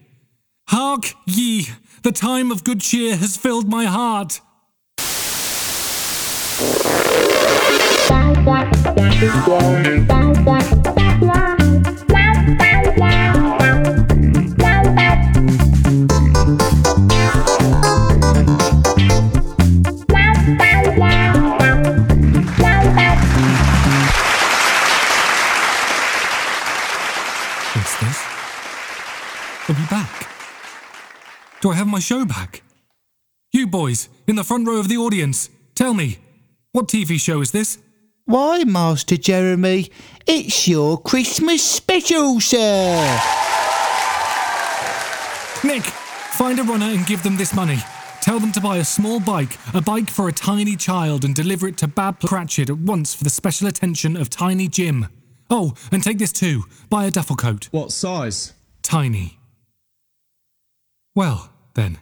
Hark 0.69 1.15
ye, 1.27 1.67
the 2.03 2.13
time 2.13 2.51
of 2.51 2.65
good 2.65 2.81
cheer 2.81 3.17
has 3.17 3.37
filled 3.37 3.69
my 3.69 3.85
heart. 3.85 4.41
Do 31.69 31.73
I 31.73 31.77
have 31.77 31.87
my 31.87 31.99
show 31.99 32.25
back? 32.25 32.63
You 33.53 33.67
boys, 33.67 34.09
in 34.27 34.37
the 34.37 34.43
front 34.43 34.67
row 34.67 34.79
of 34.79 34.89
the 34.89 34.97
audience, 34.97 35.51
tell 35.75 35.93
me, 35.93 36.17
what 36.73 36.89
TV 36.89 37.21
show 37.21 37.43
is 37.43 37.51
this? 37.51 37.77
Why, 38.25 38.65
Master 38.65 39.19
Jeremy, 39.19 39.91
it's 40.27 40.67
your 40.67 40.97
Christmas 40.99 41.63
special, 41.63 42.41
sir. 42.41 42.97
Nick, 45.63 45.83
find 45.83 46.59
a 46.59 46.63
runner 46.63 46.87
and 46.87 47.05
give 47.05 47.23
them 47.23 47.37
this 47.37 47.53
money. 47.53 47.81
Tell 48.23 48.41
them 48.41 48.53
to 48.53 48.63
buy 48.63 48.79
a 48.79 48.85
small 48.85 49.21
bike, 49.21 49.59
a 49.75 49.83
bike 49.83 50.09
for 50.09 50.27
a 50.27 50.33
tiny 50.33 50.75
child, 50.75 51.23
and 51.23 51.35
deliver 51.35 51.69
it 51.69 51.77
to 51.79 51.87
Bob 51.87 52.21
Cratchit 52.21 52.71
at 52.71 52.79
once 52.79 53.13
for 53.13 53.25
the 53.25 53.31
special 53.31 53.69
attention 53.69 54.17
of 54.17 54.31
Tiny 54.31 54.69
Jim. 54.69 55.09
Oh, 55.51 55.75
and 55.93 56.03
take 56.03 56.17
this 56.17 56.33
too. 56.33 56.63
Buy 56.89 57.05
a 57.05 57.11
duffel 57.11 57.37
coat. 57.37 57.69
What 57.73 57.93
size? 57.93 58.55
Tiny. 58.83 59.39
Well, 61.15 61.51
then. 61.79 61.97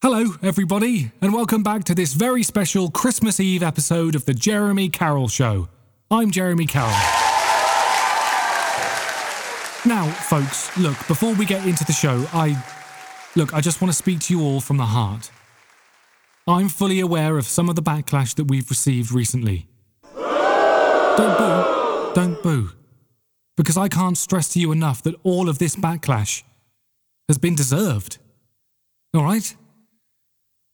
Hello, 0.00 0.24
everybody, 0.42 1.12
and 1.20 1.34
welcome 1.34 1.62
back 1.62 1.84
to 1.84 1.94
this 1.94 2.14
very 2.14 2.42
special 2.42 2.90
Christmas 2.90 3.38
Eve 3.38 3.62
episode 3.62 4.14
of 4.14 4.24
The 4.24 4.32
Jeremy 4.32 4.88
Carroll 4.88 5.28
Show. 5.28 5.68
I'm 6.10 6.30
Jeremy 6.30 6.64
Carroll. 6.64 6.88
Now, 9.84 10.10
folks, 10.30 10.74
look, 10.78 10.96
before 11.06 11.34
we 11.34 11.44
get 11.44 11.66
into 11.66 11.84
the 11.84 11.92
show, 11.92 12.26
I. 12.32 12.56
Look, 13.36 13.52
I 13.52 13.60
just 13.60 13.82
want 13.82 13.92
to 13.92 13.96
speak 13.96 14.20
to 14.20 14.34
you 14.34 14.42
all 14.42 14.60
from 14.60 14.78
the 14.78 14.86
heart. 14.86 15.30
I'm 16.46 16.70
fully 16.70 17.00
aware 17.00 17.36
of 17.36 17.44
some 17.44 17.68
of 17.68 17.76
the 17.76 17.82
backlash 17.82 18.36
that 18.36 18.44
we've 18.44 18.70
received 18.70 19.12
recently. 19.12 19.66
Don't 20.14 21.36
boo. 21.36 22.12
Don't 22.14 22.42
boo. 22.42 22.70
Because 23.58 23.76
I 23.76 23.88
can't 23.88 24.16
stress 24.16 24.48
to 24.54 24.60
you 24.60 24.72
enough 24.72 25.02
that 25.02 25.14
all 25.24 25.50
of 25.50 25.58
this 25.58 25.76
backlash 25.76 26.42
has 27.28 27.38
been 27.38 27.54
deserved. 27.54 28.18
All 29.14 29.24
right? 29.24 29.54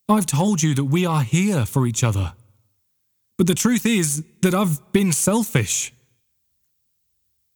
I've 0.08 0.26
told 0.26 0.62
you 0.62 0.74
that 0.74 0.84
we 0.84 1.06
are 1.06 1.22
here 1.22 1.64
for 1.64 1.86
each 1.86 2.02
other. 2.02 2.34
But 3.38 3.46
the 3.46 3.54
truth 3.54 3.86
is 3.86 4.24
that 4.42 4.54
I've 4.54 4.92
been 4.92 5.12
selfish. 5.12 5.92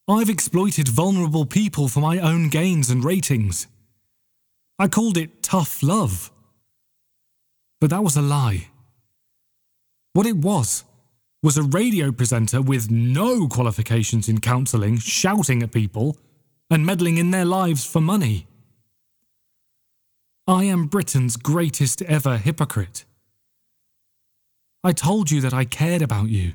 I've 0.09 0.31
exploited 0.31 0.89
vulnerable 0.89 1.47
people 1.47 1.89
for 1.89 2.01
my 2.01 2.19
own 2.19 2.49
gains 2.49 2.91
and 2.91 3.05
ratings. 3.05 3.67
I 4.79 4.89
called 4.89 5.17
it 5.17 5.43
tough 5.43 5.83
love. 5.83 6.31
But 7.81 7.91
that 7.91 8.05
was 8.05 8.17
a 8.17 8.23
lie. 8.23 8.69
What 10.13 10.27
it 10.27 10.37
was, 10.37 10.85
was 11.43 11.59
a 11.59 11.63
radio 11.63 12.13
presenter 12.13 12.63
with 12.63 12.91
no 12.91 13.49
qualifications 13.49 14.29
in 14.29 14.41
counselling 14.41 14.99
shouting 14.99 15.63
at 15.63 15.73
people 15.73 16.17
and 16.71 16.87
meddling 16.87 17.19
in 17.19 17.31
their 17.31 17.45
lives 17.45 17.85
for 17.85 18.01
money. 18.01 18.47
I 20.47 20.65
am 20.65 20.89
Britain's 20.89 21.39
greatest 21.39 22.03
ever 22.03 22.37
hypocrite. 22.37 23.07
I 24.83 24.93
told 24.93 25.31
you 25.31 25.41
that 25.41 25.55
I 25.55 25.65
cared 25.65 26.03
about 26.03 26.29
you. 26.29 26.53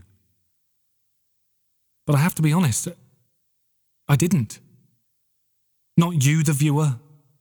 But 2.05 2.15
I 2.15 2.19
have 2.19 2.35
to 2.35 2.43
be 2.43 2.53
honest, 2.53 2.87
I 4.07 4.15
didn't. 4.15 4.59
Not 5.97 6.23
you, 6.23 6.43
the 6.43 6.53
viewer, 6.53 6.97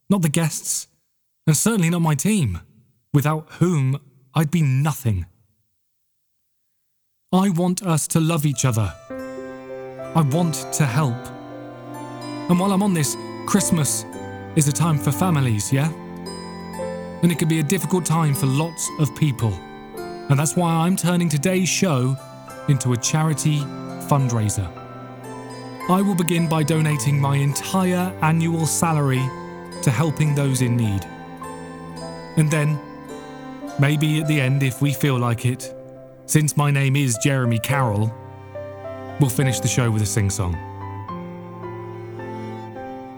not 0.08 0.22
the 0.22 0.30
guests, 0.30 0.88
and 1.46 1.54
certainly 1.54 1.90
not 1.90 2.00
my 2.00 2.14
team, 2.14 2.60
without 3.12 3.46
whom 3.58 4.00
I'd 4.34 4.50
be 4.50 4.62
nothing. 4.62 5.26
I 7.30 7.50
want 7.50 7.82
us 7.82 8.08
to 8.08 8.20
love 8.20 8.46
each 8.46 8.64
other. 8.64 8.94
I 9.10 10.22
want 10.32 10.66
to 10.72 10.86
help. 10.86 11.28
And 12.48 12.58
while 12.58 12.72
I'm 12.72 12.82
on 12.82 12.94
this, 12.94 13.18
Christmas 13.46 14.06
is 14.56 14.66
a 14.66 14.72
time 14.72 14.96
for 14.96 15.12
families, 15.12 15.70
yeah? 15.70 15.92
And 17.22 17.32
it 17.32 17.38
can 17.38 17.48
be 17.48 17.60
a 17.60 17.64
difficult 17.64 18.06
time 18.06 18.34
for 18.34 18.46
lots 18.46 18.88
of 18.98 19.14
people. 19.16 19.52
And 20.28 20.38
that's 20.38 20.56
why 20.56 20.70
I'm 20.70 20.96
turning 20.96 21.28
today's 21.28 21.68
show 21.68 22.16
into 22.68 22.92
a 22.92 22.96
charity 22.96 23.58
fundraiser. 24.08 24.70
I 25.90 26.02
will 26.02 26.14
begin 26.14 26.48
by 26.48 26.62
donating 26.62 27.18
my 27.18 27.36
entire 27.36 28.14
annual 28.20 28.66
salary 28.66 29.22
to 29.82 29.90
helping 29.90 30.34
those 30.34 30.60
in 30.60 30.76
need. 30.76 31.04
And 32.36 32.50
then, 32.50 32.78
maybe 33.80 34.20
at 34.20 34.28
the 34.28 34.40
end, 34.40 34.62
if 34.62 34.82
we 34.82 34.92
feel 34.92 35.18
like 35.18 35.46
it, 35.46 35.74
since 36.26 36.58
my 36.58 36.70
name 36.70 36.94
is 36.94 37.16
Jeremy 37.24 37.58
Carroll, 37.58 38.14
we'll 39.18 39.30
finish 39.30 39.60
the 39.60 39.68
show 39.68 39.90
with 39.90 40.02
a 40.02 40.06
sing 40.06 40.28
song. 40.28 40.56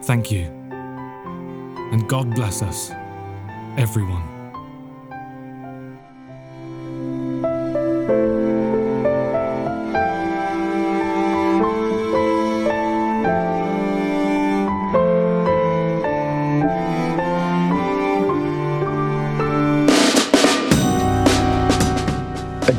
Thank 0.04 0.30
you. 0.30 0.44
And 1.92 2.08
God 2.08 2.34
bless 2.36 2.62
us, 2.62 2.90
everyone. 3.76 4.30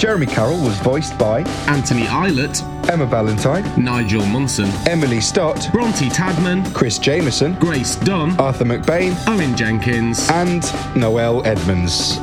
Jeremy 0.02 0.26
Carroll 0.26 0.60
was 0.60 0.80
voiced 0.80 1.16
by 1.20 1.42
Anthony 1.68 2.08
Eilert, 2.08 2.64
Emma 2.92 3.06
Ballantyne, 3.06 3.64
Nigel 3.82 4.26
Munson, 4.26 4.70
Emily 4.86 5.22
Stott, 5.22 5.70
Bronte 5.72 6.10
Tadman, 6.10 6.76
Chris 6.76 7.00
Jameson, 7.00 7.54
Grace 7.54 7.96
Dunn, 7.96 8.38
Arthur 8.38 8.66
McBain, 8.66 9.16
Owen 9.30 9.56
Jenkins, 9.56 10.30
and 10.30 10.62
Noel 10.94 11.42
Edmonds. 11.46 12.18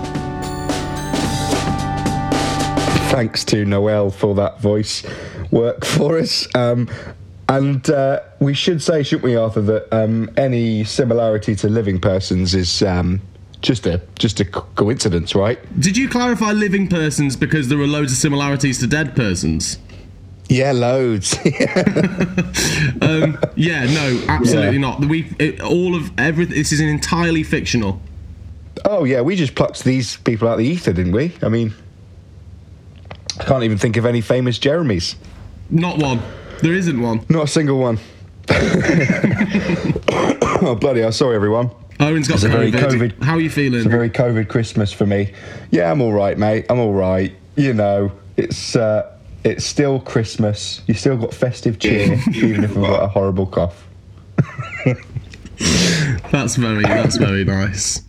Thanks 3.10 3.44
to 3.46 3.64
Noel 3.64 4.10
for 4.10 4.34
that 4.34 4.60
voice 4.60 5.06
work 5.50 5.86
for 5.86 6.18
us. 6.18 6.46
Um, 6.54 6.90
and 7.48 7.88
uh, 7.88 8.20
we 8.38 8.52
should 8.52 8.82
say, 8.82 9.02
shouldn't 9.02 9.24
we, 9.24 9.36
Arthur, 9.36 9.62
that 9.62 9.90
um, 9.90 10.28
any 10.36 10.84
similarity 10.84 11.56
to 11.56 11.70
living 11.70 11.98
persons 11.98 12.54
is 12.54 12.82
um, 12.82 13.22
just 13.62 13.86
a 13.86 14.02
just 14.18 14.38
a 14.40 14.44
coincidence, 14.44 15.34
right? 15.34 15.58
Did 15.80 15.96
you 15.96 16.10
clarify 16.10 16.52
living 16.52 16.88
persons 16.88 17.36
because 17.36 17.68
there 17.68 17.80
are 17.80 17.86
loads 17.86 18.12
of 18.12 18.18
similarities 18.18 18.78
to 18.80 18.86
dead 18.86 19.16
persons? 19.16 19.78
Yeah, 20.48 20.72
loads. 20.72 21.34
um, 23.02 23.38
yeah, 23.54 23.84
no, 23.84 24.22
absolutely 24.28 24.72
Yeah. 24.76 24.78
not. 24.78 25.04
We 25.04 25.30
it, 25.38 25.60
all 25.60 25.94
of 25.94 26.10
everything. 26.18 26.56
This 26.56 26.72
is 26.72 26.80
an 26.80 26.88
entirely 26.88 27.42
fictional. 27.42 28.00
Oh 28.84 29.04
yeah, 29.04 29.20
we 29.20 29.36
just 29.36 29.54
plucked 29.54 29.84
these 29.84 30.16
people 30.18 30.48
out 30.48 30.52
of 30.52 30.58
the 30.60 30.66
ether, 30.66 30.92
didn't 30.92 31.12
we? 31.12 31.34
I 31.42 31.48
mean, 31.48 31.74
I 33.38 33.44
can't 33.44 33.62
even 33.64 33.76
think 33.76 33.96
of 33.98 34.06
any 34.06 34.20
famous 34.22 34.58
Jeremys. 34.58 35.16
Not 35.68 35.98
one. 35.98 36.22
There 36.62 36.72
isn't 36.72 37.00
one. 37.00 37.26
Not 37.28 37.44
a 37.44 37.48
single 37.48 37.78
one. 37.78 37.98
oh 40.60 40.76
bloody 40.80 41.00
hell! 41.00 41.12
Sorry, 41.12 41.36
everyone. 41.36 41.70
Owen's 42.00 42.28
got 42.28 42.36
It's 42.36 42.44
a 42.44 42.48
very 42.48 42.70
COVID. 42.72 43.12
COVID. 43.18 43.22
How 43.24 43.34
are 43.34 43.40
you 43.40 43.50
feeling? 43.50 43.80
It's 43.80 43.86
a 43.86 43.90
very 43.90 44.08
COVID 44.08 44.48
Christmas 44.48 44.92
for 44.92 45.04
me. 45.04 45.32
Yeah, 45.70 45.90
I'm 45.90 46.00
all 46.00 46.12
right, 46.12 46.38
mate. 46.38 46.66
I'm 46.70 46.78
all 46.78 46.94
right. 46.94 47.34
You 47.56 47.74
know, 47.74 48.12
it's 48.36 48.76
uh, 48.76 49.17
it's 49.44 49.64
still 49.64 50.00
Christmas. 50.00 50.82
You 50.86 50.94
still 50.94 51.16
got 51.16 51.32
festive 51.34 51.78
cheer, 51.78 52.20
even 52.34 52.64
if 52.64 52.70
I've 52.70 52.82
got 52.82 53.02
a 53.02 53.08
horrible 53.08 53.46
cough. 53.46 53.86
That's 56.30 56.56
very 56.56 56.82
that's 56.82 57.16
very 57.16 57.44
nice. 57.44 58.02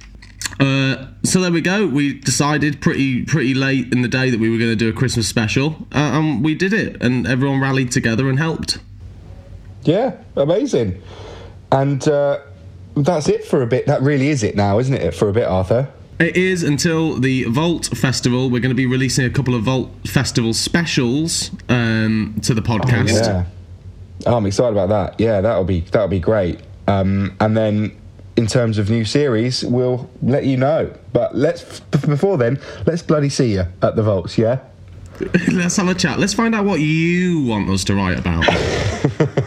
Uh, 0.60 1.08
so 1.24 1.40
there 1.40 1.52
we 1.52 1.62
go. 1.62 1.88
We 1.88 2.20
decided 2.20 2.82
pretty 2.82 3.24
pretty 3.24 3.54
late 3.54 3.92
in 3.92 4.02
the 4.02 4.08
day 4.08 4.30
that 4.30 4.40
we 4.40 4.50
were 4.50 4.58
going 4.58 4.70
to 4.70 4.76
do 4.76 4.90
a 4.90 4.94
Christmas 4.94 5.28
special, 5.28 5.88
uh, 5.94 6.20
and 6.20 6.44
we 6.44 6.54
did 6.54 6.74
it, 6.74 7.02
and 7.02 7.26
everyone 7.26 7.60
rallied 7.60 7.92
together 7.92 8.30
and 8.30 8.38
helped. 8.38 8.78
Yeah, 9.84 10.18
amazing. 10.36 11.02
And 11.72 12.06
uh, 12.08 12.42
that's 12.96 13.30
it 13.30 13.46
for 13.46 13.62
a 13.62 13.68
bit. 13.68 13.88
That 13.88 14.02
really 14.02 14.30
is 14.30 14.44
it 14.44 14.56
now, 14.56 14.80
isn't 14.80 14.94
it? 14.94 15.16
For 15.16 15.30
a 15.30 15.34
bit, 15.34 15.46
Arthur. 15.46 15.90
It 16.20 16.36
is 16.36 16.64
until 16.64 17.18
the 17.18 17.46
Vault 17.46 17.86
Festival. 17.86 18.50
We're 18.50 18.60
going 18.60 18.72
to 18.72 18.76
be 18.76 18.86
releasing 18.86 19.26
a 19.26 19.30
couple 19.30 19.56
of 19.56 19.64
Vault 19.64 19.90
Festival 20.06 20.54
specials 20.54 21.50
um, 21.70 22.36
to 22.44 22.54
the 22.54 22.62
podcast. 22.62 23.26
Yeah. 23.26 23.46
Oh, 24.26 24.36
I'm 24.36 24.46
excited 24.46 24.74
about 24.78 24.90
that. 24.90 25.20
Yeah, 25.20 25.40
that'll 25.40 25.64
be 25.64 25.80
that'll 25.80 26.10
be 26.10 26.20
great. 26.20 26.60
Um, 26.88 27.38
and 27.40 27.56
then 27.56 27.96
in 28.36 28.48
terms 28.48 28.78
of 28.78 28.90
new 28.90 29.06
series, 29.06 29.64
we'll 29.64 30.10
let 30.22 30.44
you 30.44 30.58
know. 30.58 30.94
But 31.14 31.36
let's 31.36 31.80
before 31.80 32.38
then, 32.38 32.60
let's 32.86 33.02
bloody 33.02 33.30
see 33.30 33.54
you 33.54 33.66
at 33.82 33.96
the 33.96 34.04
vaults. 34.04 34.38
Yeah. 34.38 34.60
Let's 35.52 35.76
have 35.76 35.90
a 35.90 35.94
chat. 35.94 36.18
Let's 36.18 36.34
find 36.34 36.56
out 36.56 36.64
what 36.64 36.80
you 36.80 37.44
want 37.44 37.70
us 37.70 37.84
to 37.86 37.96
write 37.96 38.18
about. 38.18 38.46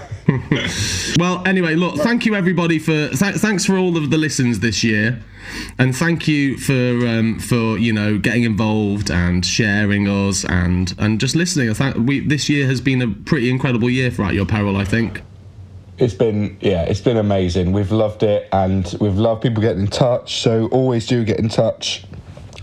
well, 1.18 1.42
anyway, 1.46 1.74
look, 1.74 1.96
thank 1.96 2.26
you 2.26 2.34
everybody 2.34 2.78
for 2.78 3.09
th- 3.09 3.36
thanks 3.36 3.64
for 3.64 3.76
all 3.76 3.96
of 3.96 4.11
the 4.11 4.18
listens 4.18 4.61
this 4.61 4.84
year, 4.84 5.22
and 5.78 5.96
thank 5.96 6.28
you 6.28 6.59
for 6.59 7.07
um, 7.07 7.38
for 7.38 7.78
you 7.78 7.92
know 7.92 8.18
getting 8.18 8.44
involved 8.44 9.11
and 9.11 9.44
sharing 9.44 10.09
us 10.09 10.44
and 10.44 10.94
and 10.98 11.20
just 11.20 11.34
listening. 11.34 11.70
I 11.70 11.74
think 11.74 11.96
we 11.96 12.20
this 12.20 12.48
year 12.48 12.66
has 12.66 12.80
been 12.80 13.03
a 13.03 13.09
pretty 13.09 13.50
incredible 13.50 13.88
year 13.88 14.11
for 14.11 14.24
At 14.24 14.34
Your 14.34 14.46
Peril. 14.46 14.76
I 14.76 14.84
think. 14.84 15.22
It's 15.98 16.14
been 16.14 16.57
yeah, 16.61 16.82
it's 16.82 17.00
been 17.00 17.16
amazing. 17.16 17.72
We've 17.72 17.92
loved 17.92 18.22
it, 18.22 18.48
and 18.53 18.94
we've 19.00 19.16
loved 19.16 19.42
people 19.42 19.62
getting 19.62 19.82
in 19.82 19.88
touch. 19.88 20.40
So 20.40 20.66
always 20.68 21.07
do 21.07 21.24
get 21.24 21.38
in 21.38 21.48
touch. 21.48 22.05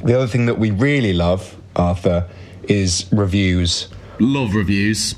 The 0.03 0.15
other 0.15 0.27
thing 0.27 0.45
that 0.45 0.57
we 0.57 0.71
really 0.71 1.13
love, 1.13 1.55
Arthur, 1.75 2.27
is 2.63 3.05
reviews. 3.11 3.89
Love 4.19 4.55
reviews. 4.55 5.15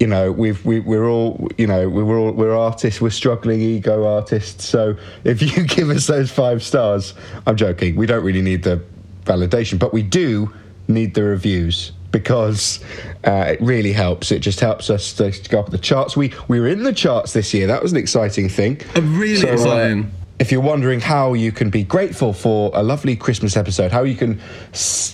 You 0.00 0.06
know, 0.06 0.32
we've 0.32 0.64
we, 0.64 0.80
we're 0.80 1.08
all 1.08 1.48
you 1.58 1.66
know 1.66 1.88
we're 1.88 2.18
all 2.18 2.32
we're 2.32 2.56
artists. 2.56 3.00
We're 3.00 3.10
struggling 3.10 3.60
ego 3.60 4.06
artists. 4.06 4.64
So 4.64 4.96
if 5.24 5.42
you 5.42 5.64
give 5.66 5.90
us 5.90 6.06
those 6.06 6.30
five 6.30 6.62
stars, 6.62 7.14
I'm 7.46 7.56
joking. 7.56 7.96
We 7.96 8.06
don't 8.06 8.24
really 8.24 8.42
need 8.42 8.62
the 8.62 8.82
validation, 9.24 9.78
but 9.78 9.92
we 9.92 10.02
do 10.02 10.52
need 10.88 11.14
the 11.14 11.22
reviews 11.22 11.92
because 12.12 12.82
uh, 13.24 13.46
it 13.48 13.60
really 13.60 13.92
helps. 13.92 14.32
It 14.32 14.40
just 14.40 14.60
helps 14.60 14.90
us 14.90 15.12
to 15.14 15.30
go 15.48 15.60
up 15.60 15.70
the 15.70 15.78
charts. 15.78 16.16
We 16.16 16.32
we 16.48 16.60
were 16.60 16.68
in 16.68 16.82
the 16.82 16.94
charts 16.94 17.32
this 17.34 17.52
year. 17.54 17.66
That 17.66 17.82
was 17.82 17.92
an 17.92 17.98
exciting 17.98 18.48
thing. 18.48 18.80
A 18.94 19.02
really 19.02 19.36
So, 19.36 19.48
uh, 19.48 19.52
exciting. 19.52 20.10
If 20.40 20.50
you're 20.50 20.62
wondering 20.62 21.00
how 21.00 21.34
you 21.34 21.52
can 21.52 21.68
be 21.70 21.84
grateful 21.84 22.32
for 22.32 22.70
a 22.74 22.82
lovely 22.82 23.14
Christmas 23.14 23.56
episode, 23.58 23.92
how 23.92 24.02
you 24.04 24.16
can, 24.16 24.40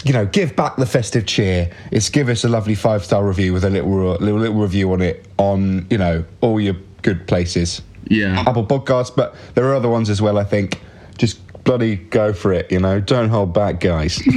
you 0.04 0.12
know, 0.12 0.24
give 0.24 0.54
back 0.56 0.76
the 0.76 0.86
festive 0.86 1.26
cheer, 1.26 1.70
it's 1.90 2.08
give 2.08 2.28
us 2.28 2.44
a 2.44 2.48
lovely 2.48 2.76
five 2.76 3.04
star 3.04 3.26
review 3.26 3.52
with 3.52 3.64
a 3.64 3.70
little, 3.70 4.12
uh, 4.12 4.16
little 4.18 4.38
little 4.38 4.54
review 4.54 4.92
on 4.92 5.02
it 5.02 5.26
on 5.36 5.84
you 5.90 5.98
know 5.98 6.24
all 6.40 6.60
your 6.60 6.76
good 7.02 7.26
places. 7.26 7.82
Yeah. 8.08 8.44
Apple 8.46 8.64
Podcasts, 8.64 9.14
but 9.14 9.34
there 9.54 9.64
are 9.66 9.74
other 9.74 9.88
ones 9.88 10.08
as 10.08 10.22
well. 10.22 10.38
I 10.38 10.44
think. 10.44 10.80
Just 11.18 11.40
bloody 11.64 11.96
go 11.96 12.32
for 12.32 12.52
it. 12.52 12.70
You 12.70 12.78
know, 12.78 13.00
don't 13.00 13.28
hold 13.30 13.52
back, 13.52 13.80
guys. 13.80 14.20
We'll 14.26 14.36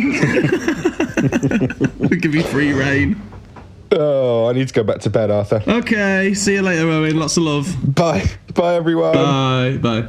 give 2.20 2.34
you 2.34 2.42
free 2.44 2.74
rein. 2.74 3.22
oh, 3.92 4.48
I 4.50 4.54
need 4.54 4.68
to 4.70 4.74
go 4.74 4.84
back 4.84 5.02
to 5.02 5.10
bed, 5.10 5.30
Arthur. 5.30 5.62
Okay, 5.68 6.34
see 6.34 6.54
you 6.54 6.62
later, 6.62 6.88
Owen. 6.88 7.18
Lots 7.20 7.38
of 7.38 7.44
love. 7.44 7.76
Bye. 7.96 8.26
Bye, 8.56 8.76
everyone. 8.76 9.14
Bye. 9.14 9.78
Bye. 9.82 10.08